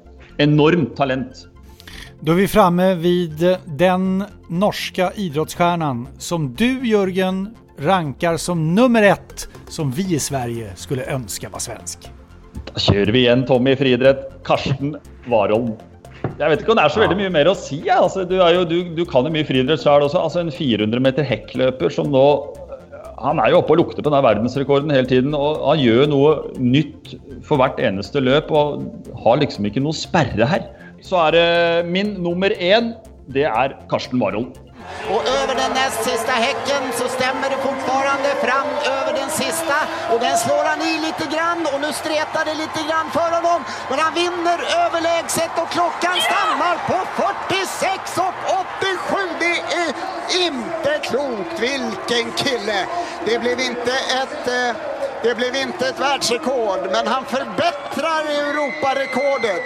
[0.47, 1.47] enormt talent.
[2.23, 9.49] Då är vi framme vid den norska idrottsstjärnan som du Jörgen rankar som nummer ett
[9.67, 12.11] som vi i Sverige skulle önska var svensk.
[12.65, 14.27] Da kjører vi igjen Tommy i friidrett.
[14.45, 15.73] Karsten Warholm.
[16.21, 17.79] Jeg vet ikke om det er så veldig mye mer å si.
[17.91, 20.21] Altså, du, er jo, du, du kan jo mye friidrett sjøl også.
[20.21, 22.25] Altså, en 400 meter hekkløper som nå
[23.21, 25.35] Han er jo oppe og lukter på den verdensrekorden hele tiden.
[25.37, 27.13] Og han gjør noe nytt
[27.45, 28.87] for hvert eneste løp og
[29.21, 30.65] har liksom ikke noe sperre her.
[31.05, 31.47] Så er det
[31.89, 32.95] min nummer én.
[33.31, 34.49] Det er Karsten Warholm.
[35.13, 38.67] Och över den näst sista häcken så stämmer det fortfarande fram
[38.97, 39.77] över den sista
[40.11, 43.63] och den slår han i lite grann och nu stretar det lite grann för honom.
[43.89, 46.99] Men han vinner överlägset och klockan stannar på
[47.49, 48.33] 46 och
[48.79, 49.29] 87.
[49.39, 49.91] Det är
[50.47, 51.59] inte klokt.
[51.59, 52.85] Vilken kille!
[53.25, 54.75] Det blev inte ett eh,
[55.23, 59.61] det blev inte ett världsrekord, men han förbättrar Europarekordet.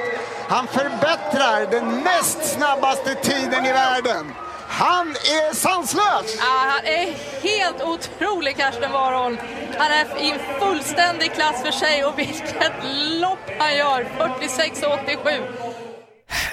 [0.47, 4.33] Han förbättrar den näst snabbaste tiden i världen.
[4.77, 6.37] Han är sanslös!
[6.39, 7.05] Ja, han är
[7.49, 9.37] helt otrolig, Karsten Warholm.
[9.77, 12.83] Han är i en fullständig klass för sig och vilket
[13.21, 14.05] lopp han gör!
[14.19, 15.41] 46,87.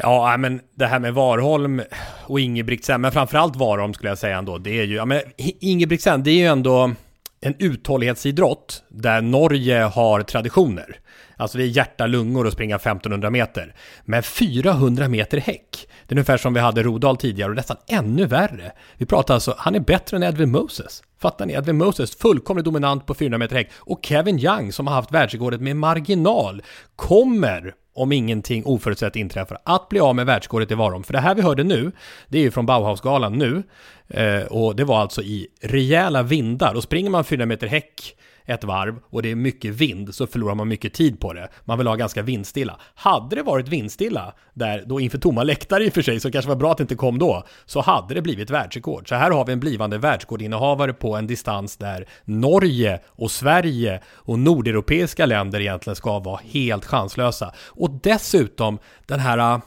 [0.00, 1.82] Ja, men det här med Warholm
[2.26, 5.20] och Ingebrigtsen, men framförallt Warholm skulle jag säga ändå, det är ju, ja men
[5.60, 6.92] Ingebrigtsen, det är ju ändå
[7.40, 10.98] en uthållighetsidrott där Norge har traditioner.
[11.36, 13.74] Alltså det är hjärta, lungor och springa 1500 meter.
[14.04, 18.26] Men 400 meter häck, det är ungefär som vi hade Rodal tidigare och nästan ännu
[18.26, 18.72] värre.
[18.96, 21.02] Vi pratar alltså, han är bättre än Edwin Moses.
[21.20, 21.52] Fattar ni?
[21.52, 23.70] Edwin Moses, fullkomligt dominant på 400 meter häck.
[23.78, 26.62] Och Kevin Young, som har haft världsrekordet med marginal,
[26.96, 31.04] kommer om ingenting oförutsett inträffar, att bli av med världsrekordet i Varom.
[31.04, 31.92] För det här vi hörde nu,
[32.28, 33.62] det är ju från Bauhausgalan nu,
[34.08, 36.74] eh, och det var alltså i rejäla vindar.
[36.74, 40.54] Och springer man 400 meter häck ett varv och det är mycket vind så förlorar
[40.54, 41.48] man mycket tid på det.
[41.64, 42.80] Man vill ha ganska vindstilla.
[42.94, 46.48] Hade det varit vindstilla, där då inför tomma läktare i och för sig, så kanske
[46.48, 49.08] var bra att det inte kom då, så hade det blivit världsrekord.
[49.08, 54.38] Så här har vi en blivande världsrekordinnehavare på en distans där Norge och Sverige och
[54.38, 57.52] nordeuropeiska länder egentligen ska vara helt chanslösa.
[57.68, 59.60] Och dessutom den här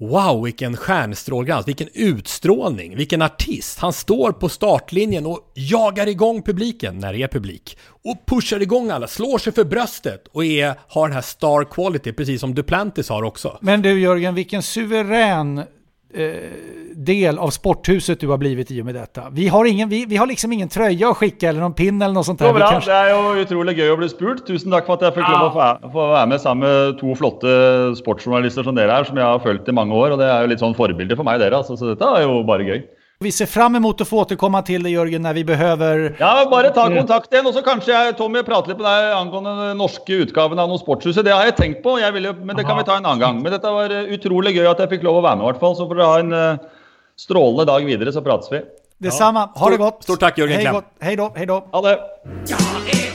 [0.00, 3.78] Wow, vilken stjärnstrålglans, vilken utstrålning, vilken artist.
[3.78, 7.78] Han står på startlinjen och jagar igång publiken, när det är publik.
[8.04, 12.12] Och pushar igång alla, slår sig för bröstet och är, har den här star quality,
[12.12, 13.58] precis som Duplantis har också.
[13.60, 15.62] Men du Jörgen, vilken suverän
[16.94, 19.22] del av sporthuset du har blivit i och med detta.
[19.32, 22.14] Vi har, ingen, vi, vi har liksom ingen tröja att skicka eller någon pin eller
[22.14, 22.52] något sånt där.
[22.52, 22.90] Bra, kanske...
[22.90, 24.40] Det er jo utrolig gøy å bli spurt.
[24.48, 27.14] Tusen takk for at jeg fikk lov å få- få være med sammen med to
[27.18, 27.52] flotte
[28.00, 30.16] sportsjournalister som dere er, som jeg har fulgt i mange år.
[30.16, 31.60] og Det er jo litt sånn forbilder for meg, dere.
[31.60, 32.82] Altså, så dette er jo bare gøy.
[33.20, 36.16] Vi ser fram emot att få återkomma till det Jörgen när vi behöver...
[36.18, 39.54] Ja, bare ta kontakt igjen, og så kanskje jeg, Tommy, prater litt med deg angående
[39.58, 41.24] den norske utgaven av noe Sportshuset.
[41.26, 43.42] Det har jeg tenkt på, jeg ville, men det kan vi ta en annen gang.
[43.42, 45.66] Men dette var eh, utrolig gøy at jeg fikk lov å være med, i hvert
[45.66, 45.74] fall.
[45.74, 46.62] Så får dere ha en eh,
[47.18, 48.62] strålende dag videre, så prates vi.
[49.02, 50.06] Detsamma, ha det gott!
[50.06, 50.94] Stort tack Jörgen Hej, gott.
[51.02, 51.64] hej då, hej då!
[51.74, 53.07] Ha det!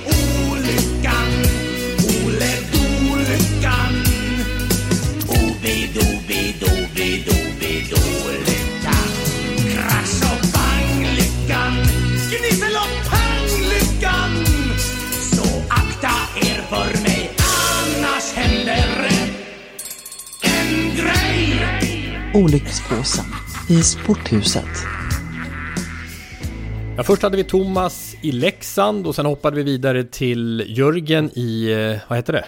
[22.34, 23.26] Olyckspåsen
[23.70, 24.66] i sporthuset.
[26.98, 31.72] Ja, först hade vi Thomas i Leksand och sen hoppade vi vidare till Jörgen i,
[31.72, 32.46] eh, vad heter det?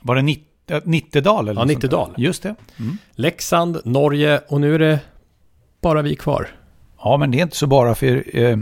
[0.00, 1.48] Var det Nitt, äh, Nittedal?
[1.48, 1.64] Eller Ja?
[1.64, 2.14] Nittedal.
[2.16, 2.54] Just det.
[2.76, 2.98] Mm.
[3.14, 5.00] Leksand, Norge och nu är det
[5.80, 6.48] bara vi kvar.
[6.98, 8.58] Ja, men det är inte så bara för eh,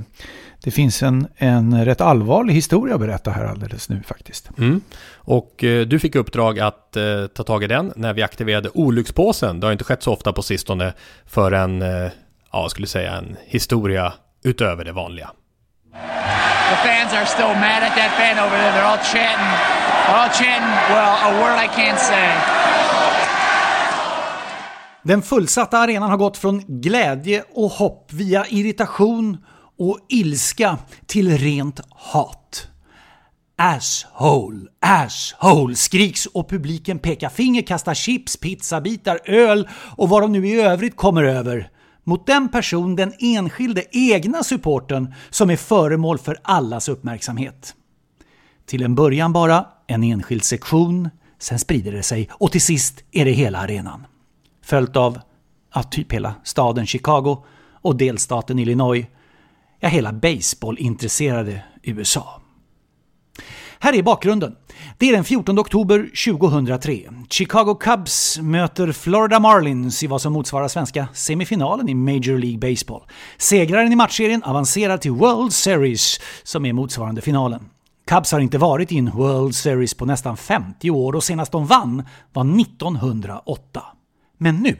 [0.65, 4.59] det finns en, en rätt allvarlig historia att berätta här alldeles nu faktiskt.
[4.59, 4.81] Mm.
[5.15, 9.61] Och eh, du fick uppdrag att eh, ta tag i den när vi aktiverade olyckspåsen.
[9.61, 10.93] Det har inte skett så ofta på sistone
[11.27, 12.11] för en, eh,
[12.53, 14.12] ja, skulle säga en historia
[14.45, 15.31] utöver det vanliga.
[16.71, 18.73] The fans are still mad at that fan over there.
[18.73, 19.53] They're all chanting.
[20.07, 22.29] They're all chanting, well, a word I can't say.
[25.03, 29.37] Den fullsatta arenan har gått från glädje och hopp via irritation
[29.91, 32.68] och ilska till rent hat.
[33.57, 40.49] Asshole, asshole skriks och publiken pekar finger, kastar chips, pizzabitar, öl och vad de nu
[40.49, 41.70] i övrigt kommer över
[42.05, 47.74] mot den person, den enskilde egna supporten som är föremål för allas uppmärksamhet.
[48.66, 53.24] Till en början bara en enskild sektion, sen sprider det sig och till sist är
[53.24, 54.07] det hela arenan.
[54.62, 55.20] Följt av
[55.74, 57.45] ja, typ hela staden Chicago
[57.82, 59.07] och delstaten Illinois,
[59.85, 62.41] ja hela baseballintresserade USA.
[63.78, 64.57] Här är bakgrunden.
[64.99, 67.01] Det är den 14 oktober 2003.
[67.30, 73.03] Chicago Cubs möter Florida Marlins i vad som motsvarar svenska semifinalen i Major League Baseball.
[73.39, 77.68] Segraren i matchserien avancerar till World Series, som är motsvarande finalen.
[78.07, 81.66] Cubs har inte varit i en World Series på nästan 50 år och senast de
[81.66, 83.82] vann var 1908.
[84.39, 84.76] Men nu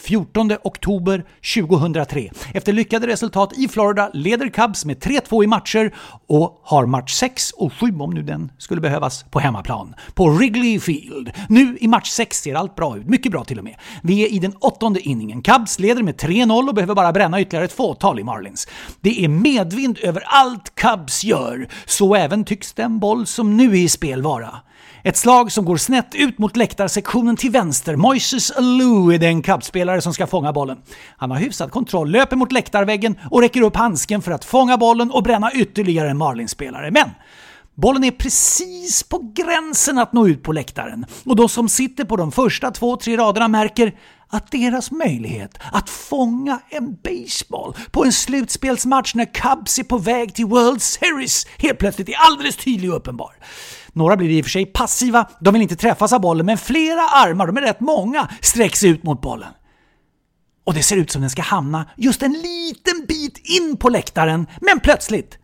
[0.00, 1.24] 14 oktober
[1.54, 2.30] 2003.
[2.54, 5.94] Efter lyckade resultat i Florida leder Cubs med 3-2 i matcher
[6.26, 9.94] och har match 6 och 7 om nu den skulle behövas på hemmaplan.
[10.14, 11.32] På Wrigley Field.
[11.48, 13.74] Nu i match 6 ser allt bra ut, mycket bra till och med.
[14.02, 15.42] Vi är i den åttonde inningen.
[15.42, 18.68] Cubs leder med 3-0 och behöver bara bränna ytterligare ett fåtal i Marlins.
[19.00, 23.82] Det är medvind över allt Cubs gör, så även tycks den boll som nu är
[23.82, 24.60] i spel vara.
[25.04, 27.96] Ett slag som går snett ut mot läktarsektionen till vänster.
[27.96, 30.78] Moises Alou är den kappspelare som ska fånga bollen.
[31.16, 35.10] Han har hyfsad kontroll, löper mot läktarväggen och räcker upp handsken för att fånga bollen
[35.10, 36.90] och bränna ytterligare en Marlins-spelare.
[36.90, 37.10] Men
[37.74, 42.16] Bollen är precis på gränsen att nå ut på läktaren och de som sitter på
[42.16, 43.94] de första två, tre raderna märker
[44.28, 50.34] att deras möjlighet att fånga en baseball på en slutspelsmatch när Cubs är på väg
[50.34, 53.32] till World Series helt plötsligt är alldeles tydlig och uppenbar.
[53.92, 57.02] Några blir i och för sig passiva, de vill inte träffas av bollen, men flera
[57.02, 59.52] armar, de är rätt många, sträcks ut mot bollen.
[60.64, 64.46] Och det ser ut som den ska hamna just en liten bit in på läktaren,
[64.60, 65.38] men plötsligt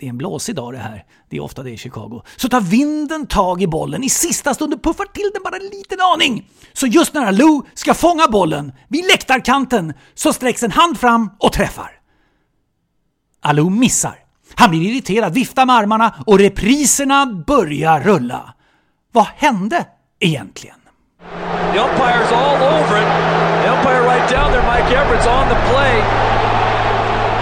[0.00, 1.04] det är en blåsig dag det här.
[1.28, 2.22] Det är ofta det i Chicago.
[2.36, 5.78] Så tar vinden tag i bollen i sista stund och puffar till den bara en
[5.78, 6.50] liten aning.
[6.72, 11.52] Så just när Lou ska fånga bollen vid läktarkanten så sträcks en hand fram och
[11.52, 11.90] träffar.
[13.40, 14.27] Alou missar.
[14.54, 18.54] Han blir irriterad, viftar med armarna och repriserna börjar rulla.
[19.12, 19.86] Vad hände
[20.20, 20.76] egentligen?
[21.72, 23.08] The umpire's all over it.
[23.62, 25.94] The umpire right down there, Mike Everett's on the play.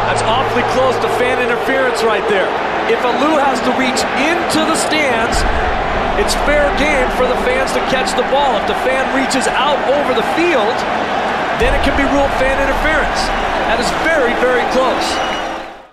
[0.07, 2.49] That's awfully close to fan interference right there.
[2.89, 5.37] If a Lou has to reach into the stands,
[6.21, 8.57] it's fair game for the fans to catch the ball.
[8.57, 10.77] If the fan reaches out over the field,
[11.61, 13.21] then it can be ruled fan interference.
[13.69, 15.36] That is very, very close.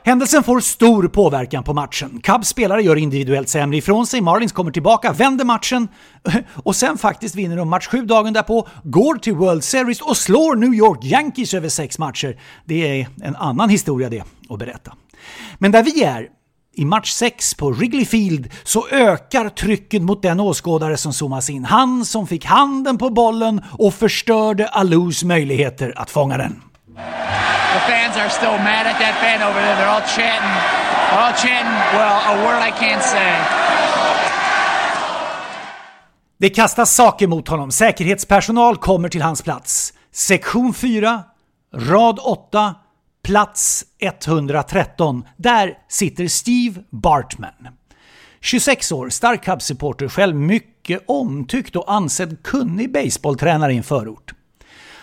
[0.06, 2.20] Händelsen får stor påverkan på matchen.
[2.24, 5.88] Cubs spelare gör individuellt sämre ifrån sig, Marlins kommer tillbaka, vänder matchen
[6.64, 10.56] och sen faktiskt vinner de match 7 dagen därpå, går till World Series och slår
[10.56, 12.40] New York Yankees över sex matcher.
[12.66, 14.94] Det är en annan historia det att berätta.
[15.58, 16.28] Men där vi är,
[16.76, 21.66] i match 6 på Wrigley Field så ökar trycket mot den åskådare som zoomas in.
[21.66, 26.62] Han som fick handen på bollen och förstörde Alous möjligheter att fånga den.
[27.74, 29.76] The fans are still mad at that fan over there.
[29.78, 30.56] They're all chanting.
[31.10, 33.32] They're all chanting, well, a word I can't say.
[36.38, 37.72] Det kastas saker mot honom.
[37.72, 39.94] Säkerhetspersonal kommer till hans plats.
[40.12, 41.24] Sektion 4,
[41.74, 42.76] rad 8,
[43.24, 45.26] plats 113.
[45.38, 47.68] Där sitter Steve Bartman.
[48.42, 54.34] 26 år, stark Cubs-supporter, själv mycket omtyckt och ansedd kunnig baseballtränare i en förort.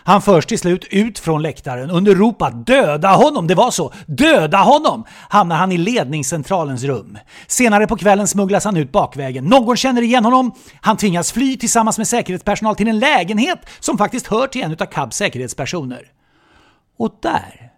[0.04, 3.92] Han förs till slut ut från läktaren under rop att döda honom, det var så,
[4.06, 7.18] döda honom, hamnar han i ledningscentralens rum.
[7.46, 9.44] Senare på kvällen smugglas han ut bakvägen.
[9.44, 14.26] Någon känner igen honom, han tvingas fly tillsammans med säkerhetspersonal till en lägenhet som faktiskt
[14.26, 16.02] hör till en av Cubs säkerhetspersoner.
[16.98, 17.70] Och där,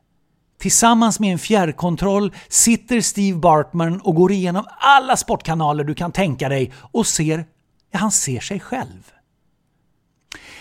[0.61, 6.49] tillsammans med en fjärrkontroll, sitter Steve Bartman och går igenom alla sportkanaler du kan tänka
[6.49, 7.45] dig och ser,
[7.91, 9.13] ja han ser sig själv.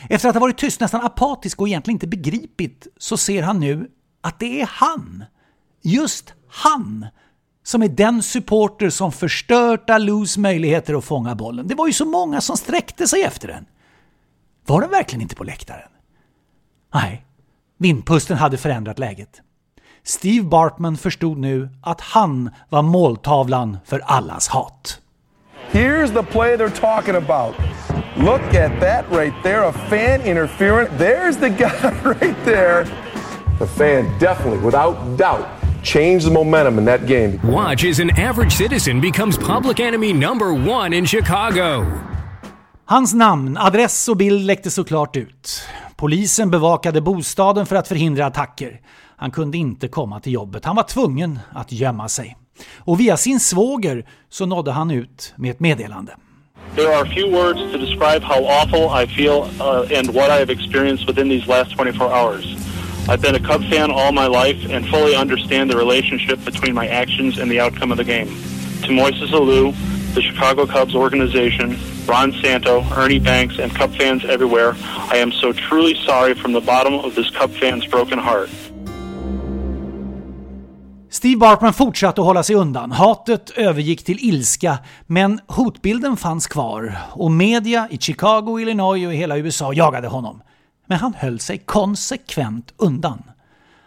[0.10, 3.90] Efter att ha varit tyst, nästan apatisk och egentligen inte begripit, så ser han nu
[4.22, 5.26] att det är han.
[5.82, 7.06] Just han
[7.64, 11.68] som är den supporter som förstört Alous möjligheter att fånga bollen.
[11.68, 13.66] Det var ju så många som sträckte sig efter den.
[14.66, 15.90] Var den verkligen inte på läktaren?
[16.94, 17.26] Nej,
[17.78, 19.42] vindpusten hade förändrat läget.
[20.04, 25.02] Steve Bartman förstod nu att han var måltavlan för allas hat.
[25.72, 27.56] Here's the play they're talking about.
[28.22, 30.92] Look at that right there, a fan interference.
[31.00, 32.86] There's the guy right there.
[33.60, 35.48] The fan definitely, without doubt,
[35.84, 37.40] changed the momentum in that game.
[37.44, 41.86] Watch as an average citizen becomes public enemy number one in Chicago.
[42.86, 45.64] Hans namn, adress och bild läckte såklart ut.
[45.96, 48.82] Polisen bevakade bostaden för att förhindra attacker.
[49.18, 50.66] Han kunde inte komma till jobbet.
[50.66, 52.38] Han var tvungen att gömma sig.
[52.78, 56.16] Och via sin svåger så nådde han ut med ett meddelande.
[56.74, 60.50] There are few words to describe how awful I feel uh, and what I have
[60.50, 62.46] experienced within these last 24 hours.
[63.10, 66.88] I've been a Cub fan all my life and fully understand the relationship between my
[66.88, 68.28] actions and the outcome of the game.
[68.28, 69.76] To Moises Alou,
[70.16, 75.52] the Chicago Cubs organization, Ron Santo, Ernie Banks, and Cub fans everywhere, I am so
[75.52, 78.50] truly sorry from the bottom of this Cub fan's broken heart.
[81.22, 82.92] Steve Bartman fortsatte att hålla sig undan.
[82.92, 89.18] Hatet övergick till ilska, men hotbilden fanns kvar och media i Chicago, Illinois och i
[89.18, 90.42] hela USA jagade honom.
[90.88, 93.24] Men han höll sig konsekvent undan.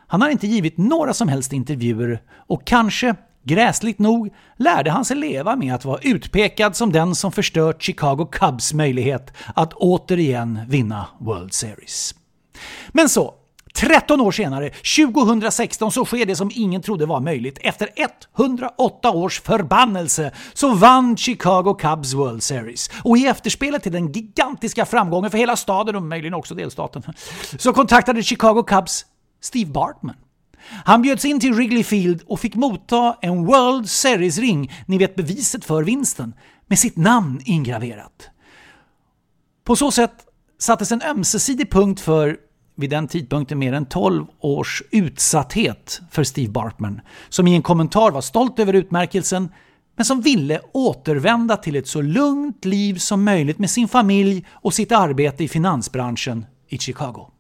[0.07, 5.17] Han har inte givit några som helst intervjuer och kanske, gräsligt nog, lärde han sig
[5.17, 11.07] leva med att vara utpekad som den som förstört Chicago Cubs möjlighet att återigen vinna
[11.19, 12.15] World Series.
[12.93, 13.35] Men så,
[13.77, 17.59] 13 år senare, 2016, så sker det som ingen trodde var möjligt.
[17.61, 17.89] Efter
[18.39, 22.91] 108 års förbannelse så vann Chicago Cubs World Series.
[23.03, 27.03] Och i efterspelet till den gigantiska framgången för hela staden och möjligen också delstaten
[27.59, 29.07] så kontaktade Chicago Cubs
[29.41, 30.17] Steve Bartman.
[30.85, 35.65] Han bjöds in till Wrigley Field och fick motta en World Series-ring, ni vet beviset
[35.65, 36.35] för vinsten,
[36.67, 38.31] med sitt namn ingraverat.
[39.65, 40.15] På så sätt
[40.59, 42.37] sattes en ömsesidig punkt för
[42.77, 48.11] vid den tidpunkten mer än 12 års utsatthet för Steve Bartman, som i en kommentar
[48.11, 49.49] var stolt över utmärkelsen,
[49.97, 54.75] men som ville återvända till ett så lugnt liv som möjligt med sin familj och
[54.75, 57.31] sitt arbete i finansbranschen i Chicago.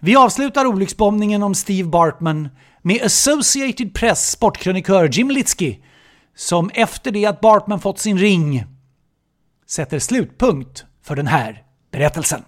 [0.00, 2.48] Vi avslutar olycksbombningen om Steve Bartman
[2.82, 5.76] med Associated Press sportkrönikör Jim Litsky,
[6.34, 8.64] som efter det att Bartman fått sin ring
[9.66, 12.42] sätter slutpunkt för den här berättelsen.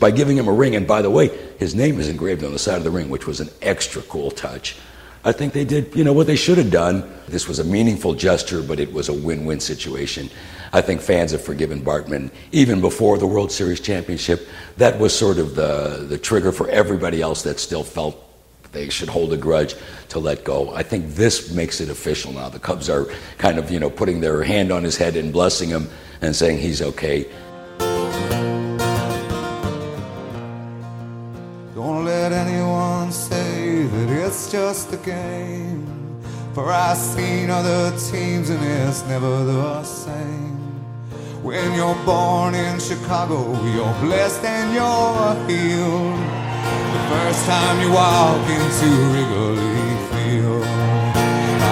[0.00, 0.76] By giving him a ring.
[0.76, 1.28] And by the way,
[1.58, 4.30] his name is engraved on the side of the ring, which was an extra cool
[4.30, 4.76] touch.
[5.24, 7.12] I think they did, you know, what they should have done.
[7.26, 10.30] This was a meaningful gesture, but it was a win-win situation.
[10.72, 14.46] I think fans have forgiven Bartman even before the World Series championship.
[14.76, 18.16] That was sort of the the trigger for everybody else that still felt
[18.72, 19.74] they should hold a grudge
[20.10, 20.72] to let go.
[20.74, 22.48] I think this makes it official now.
[22.48, 23.06] The Cubs are
[23.38, 25.88] kind of, you know, putting their hand on his head and blessing him
[26.20, 27.26] and saying he's okay.
[34.58, 35.86] Just a game.
[36.52, 40.58] For I've seen other teams and it's never the same.
[41.48, 43.38] When you're born in Chicago,
[43.74, 46.20] you're blessed and you're healed.
[46.94, 50.66] The first time you walk into Wrigley Field.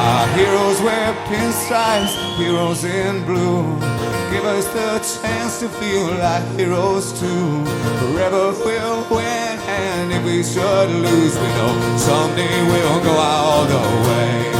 [0.06, 3.64] Our heroes wear pinstripes, heroes in blue.
[4.32, 7.64] Give us the chance to feel like heroes too.
[8.00, 9.35] Forever we'll win,
[9.76, 14.52] and if we should lose, we know someday we'll go all the way.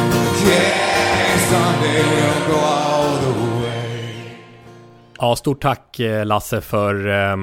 [0.49, 4.37] Yeah, someday we'll go all the way.
[5.19, 7.37] Ja, stort tack eh, Lasse för eh,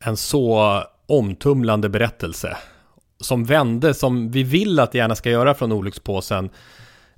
[0.00, 2.56] en så omtumlande berättelse.
[3.20, 6.50] Som vände, som vi vill att det gärna ska göra från olyckspåsen,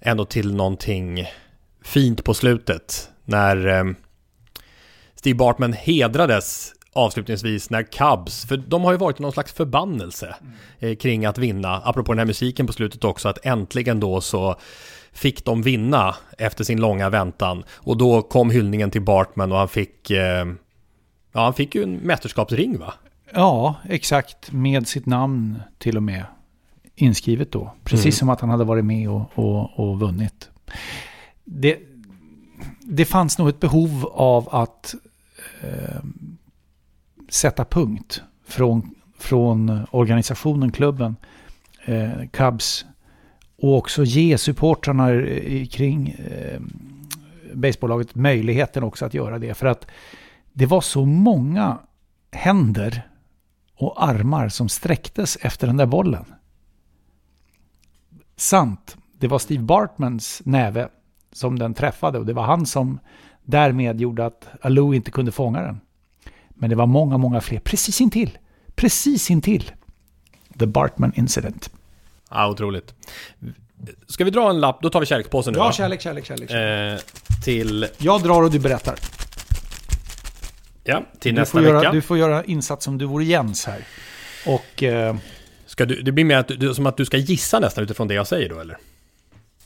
[0.01, 1.26] ändå till någonting
[1.84, 3.11] fint på slutet.
[3.24, 3.84] När eh,
[5.14, 10.34] Steve Bartman hedrades avslutningsvis när Cubs, för de har ju varit någon slags förbannelse
[10.78, 14.57] eh, kring att vinna, apropå den här musiken på slutet också, att äntligen då så
[15.12, 17.64] fick de vinna efter sin långa väntan.
[17.74, 20.47] Och då kom hyllningen till Bartman och han fick, eh,
[21.32, 22.95] ja han fick ju en mästerskapsring va?
[23.34, 24.53] Ja, exakt.
[24.53, 26.24] Med sitt namn till och med
[26.95, 27.74] inskrivet då.
[27.84, 28.12] Precis Mm.
[28.12, 30.51] som att han hade varit med och, och, och vunnit.
[31.45, 31.78] Det,
[32.80, 34.95] det fanns nog ett behov av att
[35.62, 36.01] eh,
[37.33, 41.16] sätta punkt från, från organisationen, klubben,
[41.85, 42.85] eh, Cubs
[43.57, 45.09] och också ge supportrarna
[45.70, 46.61] kring eh,
[47.55, 49.55] baseballlaget möjligheten också att göra det.
[49.55, 49.87] För att
[50.53, 51.78] det var så många
[52.33, 53.09] händer
[53.74, 56.24] och armar som sträcktes efter den där bollen.
[58.37, 58.97] Sant.
[59.18, 60.89] Det var Steve Bartmans näve
[61.33, 62.99] som den träffade och det var han som
[63.45, 65.80] därmed gjorde att Alou inte kunde fånga den.
[66.63, 68.39] Men det var många, många fler precis intill.
[68.75, 69.71] Precis intill.
[70.59, 71.71] The Bartman Incident.
[72.31, 72.95] Ja, otroligt.
[74.09, 74.79] Ska vi dra en lapp?
[74.83, 75.73] Då tar vi kärlekspåsen nu Ja, va?
[75.73, 76.51] kärlek, kärlek, kärlek.
[76.51, 76.99] Eh,
[77.45, 77.87] till...
[77.99, 78.95] Jag drar och du berättar.
[80.85, 81.75] Ja, till du nästa får vecka.
[81.75, 83.85] Göra, du får göra insats som du vore Jens här.
[84.47, 84.83] Och...
[84.83, 85.17] Eh,
[85.67, 88.15] Ska du, det blir mer att du, som att du ska gissa nästan utifrån det
[88.15, 88.77] jag säger då, eller?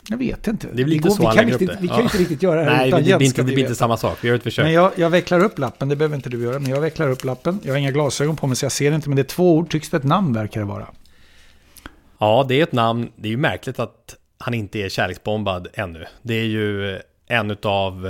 [0.08, 0.66] Jag vet inte.
[0.72, 1.78] Det lite går, så vi han kan, inte, det.
[1.80, 2.02] vi kan Ja.
[2.02, 3.96] inte riktigt göra det här Nej, utan det, Jens blir inte, det blir inte samma
[3.96, 4.18] sak.
[4.20, 4.64] Vi gör ett försök.
[4.64, 7.24] Men jag, jag vecklar upp lappen, det behöver inte du göra, men jag vecklar upp
[7.24, 7.60] lappen.
[7.62, 9.70] Jag har inga glasögon på mig så jag ser inte, men det är två ord,
[9.70, 10.86] tycks det ett namn verkar det vara.
[12.18, 13.10] Ja, det är ett namn.
[13.16, 16.04] Det är ju märkligt att han inte är kärleksbombad ännu.
[16.22, 18.06] Det är ju en av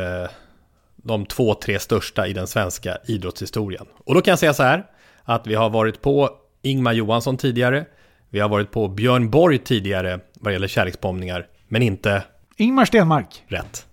[0.96, 3.86] de två, tre största i den svenska idrottshistorien.
[4.04, 4.86] Och då kan jag säga så här,
[5.24, 6.30] att vi har varit på
[6.62, 7.84] Ingmar Johansson tidigare.
[8.30, 12.22] Vi har varit på Björn Borg tidigare vad gäller kärleksbombningar, men inte
[12.56, 13.44] Ingmar Stenmark.
[13.46, 13.86] rätt.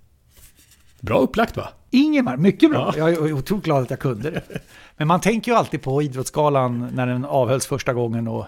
[1.01, 1.69] Bra upplagt va?
[1.91, 2.93] Ingemar, mycket bra.
[2.97, 3.09] Ja.
[3.09, 4.41] Jag är otroligt glad att jag kunde det.
[4.97, 8.45] Men man tänker ju alltid på Idrottsgalan när den avhölls första gången och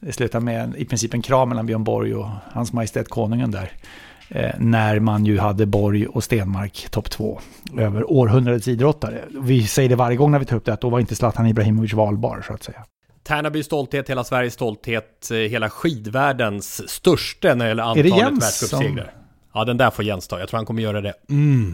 [0.00, 3.72] det slutade med i princip en kram mellan Björn Borg och hans majestät konungen där.
[4.28, 7.40] Eh, när man ju hade Borg och Stenmark topp två
[7.78, 9.24] över århundradets idrottare.
[9.40, 11.46] Vi säger det varje gång när vi tar upp det att då var inte Zlatan
[11.46, 12.84] Ibrahimovic valbar så att säga.
[13.24, 19.23] Tärnabys stolthet, hela Sveriges stolthet, eh, hela skidvärldens största när det gäller antalet världscupsegrar.
[19.54, 20.38] Ja, den där får Jens ta.
[20.38, 21.14] Jag tror han kommer göra det.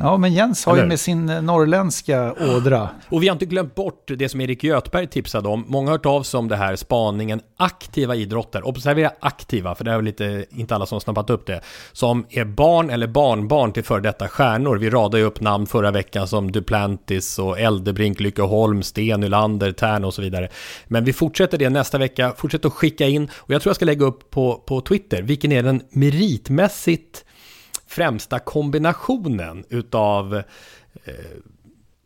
[0.00, 0.88] Ja, men Jens har ju Eller?
[0.88, 2.88] med sin eh, norrländska ådra.
[3.08, 5.64] Och vi har inte glömt bort det som Erik Göthberg tipsade om.
[5.68, 8.66] Många har hört av sig om det här spaningen aktiva idrotter.
[8.66, 11.60] Observera aktiva, för det är väl lite, inte alla som har snappat upp det.
[11.92, 14.76] Som är barn eller barnbarn till före detta stjärnor.
[14.76, 20.04] Vi radade ju upp namn förra veckan som Duplantis och Eldebrink, Lyckeholm, Sten, Nylander, Tern
[20.04, 20.48] och så vidare.
[20.86, 22.32] Men vi fortsätter det nästa vecka.
[22.36, 23.30] Fortsätt att skicka in.
[23.36, 25.22] Och jag tror jag ska lägga upp på, på Twitter.
[25.22, 27.24] Vilken är den meritmässigt
[27.90, 30.34] främsta kombinationen utav
[31.04, 31.14] eh,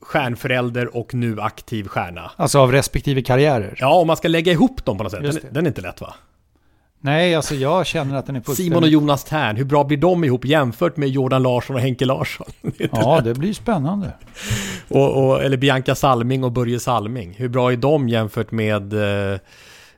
[0.03, 2.30] stjärnförälder och nu aktiv stjärna.
[2.37, 3.76] Alltså av respektive karriärer.
[3.78, 5.22] Ja, om man ska lägga ihop dem på något sätt.
[5.22, 6.14] Den, den är inte lätt va?
[7.01, 8.72] Nej, alltså jag känner att den är fullständigt...
[8.72, 12.05] Simon och Jonas Tern, hur bra blir de ihop jämfört med Jordan Larsson och Henke
[12.05, 12.47] Larsson?
[12.62, 13.24] Det Ja, lätt.
[13.24, 14.12] det blir spännande.
[14.89, 17.35] och, och, eller Bianca Salming och Börje Salming.
[17.39, 18.93] Hur bra är de jämfört med
[19.32, 19.39] eh,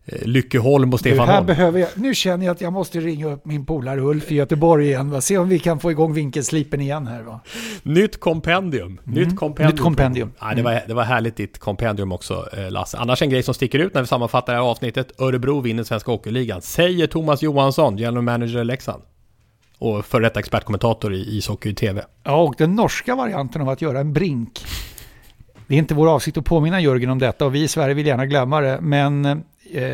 [0.07, 1.47] Lyckeholm och Stefan här Holm?
[1.47, 4.87] behöver jag, nu känner jag att jag måste ringa upp min polare Ulf i Göteborg
[4.87, 5.11] igen.
[5.11, 5.21] Va?
[5.21, 7.23] Se om vi kan få igång vinkelslipen igen här.
[7.23, 7.41] Va?
[7.83, 9.01] Nytt kompendium.
[9.05, 9.75] Nytt kompendium.
[9.75, 10.33] Nytt kompendium.
[10.41, 12.99] Ja, det, var, det var härligt ditt kompendium också, eh, Lasse.
[12.99, 15.21] Annars en grej som sticker ut när vi sammanfattar det här avsnittet.
[15.21, 16.63] Örebro vinner Svenska Hockeyligan.
[16.63, 19.03] Säger Thomas Johansson, general manager i Leksand.
[19.79, 22.03] Och före detta expertkommentator i ishockey i TV.
[22.25, 24.65] Ja, och den norska varianten av att göra en brink.
[25.67, 28.07] Det är inte vår avsikt att påminna Jörgen om detta och vi i Sverige vill
[28.07, 28.79] gärna glömma det.
[28.81, 29.37] Men eh,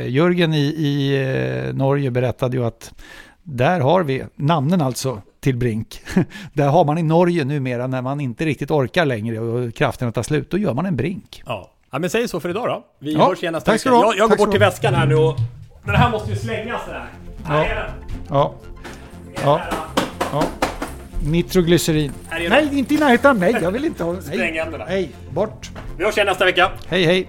[0.08, 1.20] Jörgen i, i
[1.68, 2.94] eh, Norge berättade ju att
[3.42, 6.00] där har vi namnen alltså till brink.
[6.52, 10.22] där har man i Norge numera när man inte riktigt orkar längre och krafterna tar
[10.22, 10.50] slut.
[10.50, 11.42] Då gör man en brink.
[11.46, 11.70] Ja.
[11.90, 12.84] ja, men säg så för idag då.
[12.98, 13.88] Vi Ja, hörs igen nästa vecka.
[13.88, 15.36] Jag, jag går bort till väskan här nu och...
[15.84, 17.08] Den här måste ju slängas den här.
[17.44, 17.90] Här är den.
[18.28, 18.54] Ja.
[19.44, 19.60] Ja.
[20.32, 20.44] ja.
[21.24, 22.12] Nitroglycerin.
[22.30, 23.56] Nej, inte i närheten av mig.
[23.62, 24.12] Jag vill inte ha...
[24.12, 24.64] Nej.
[24.88, 25.70] Nej, bort.
[25.98, 26.70] Vi hörs igen nästa vecka.
[26.88, 27.28] Hej, hej.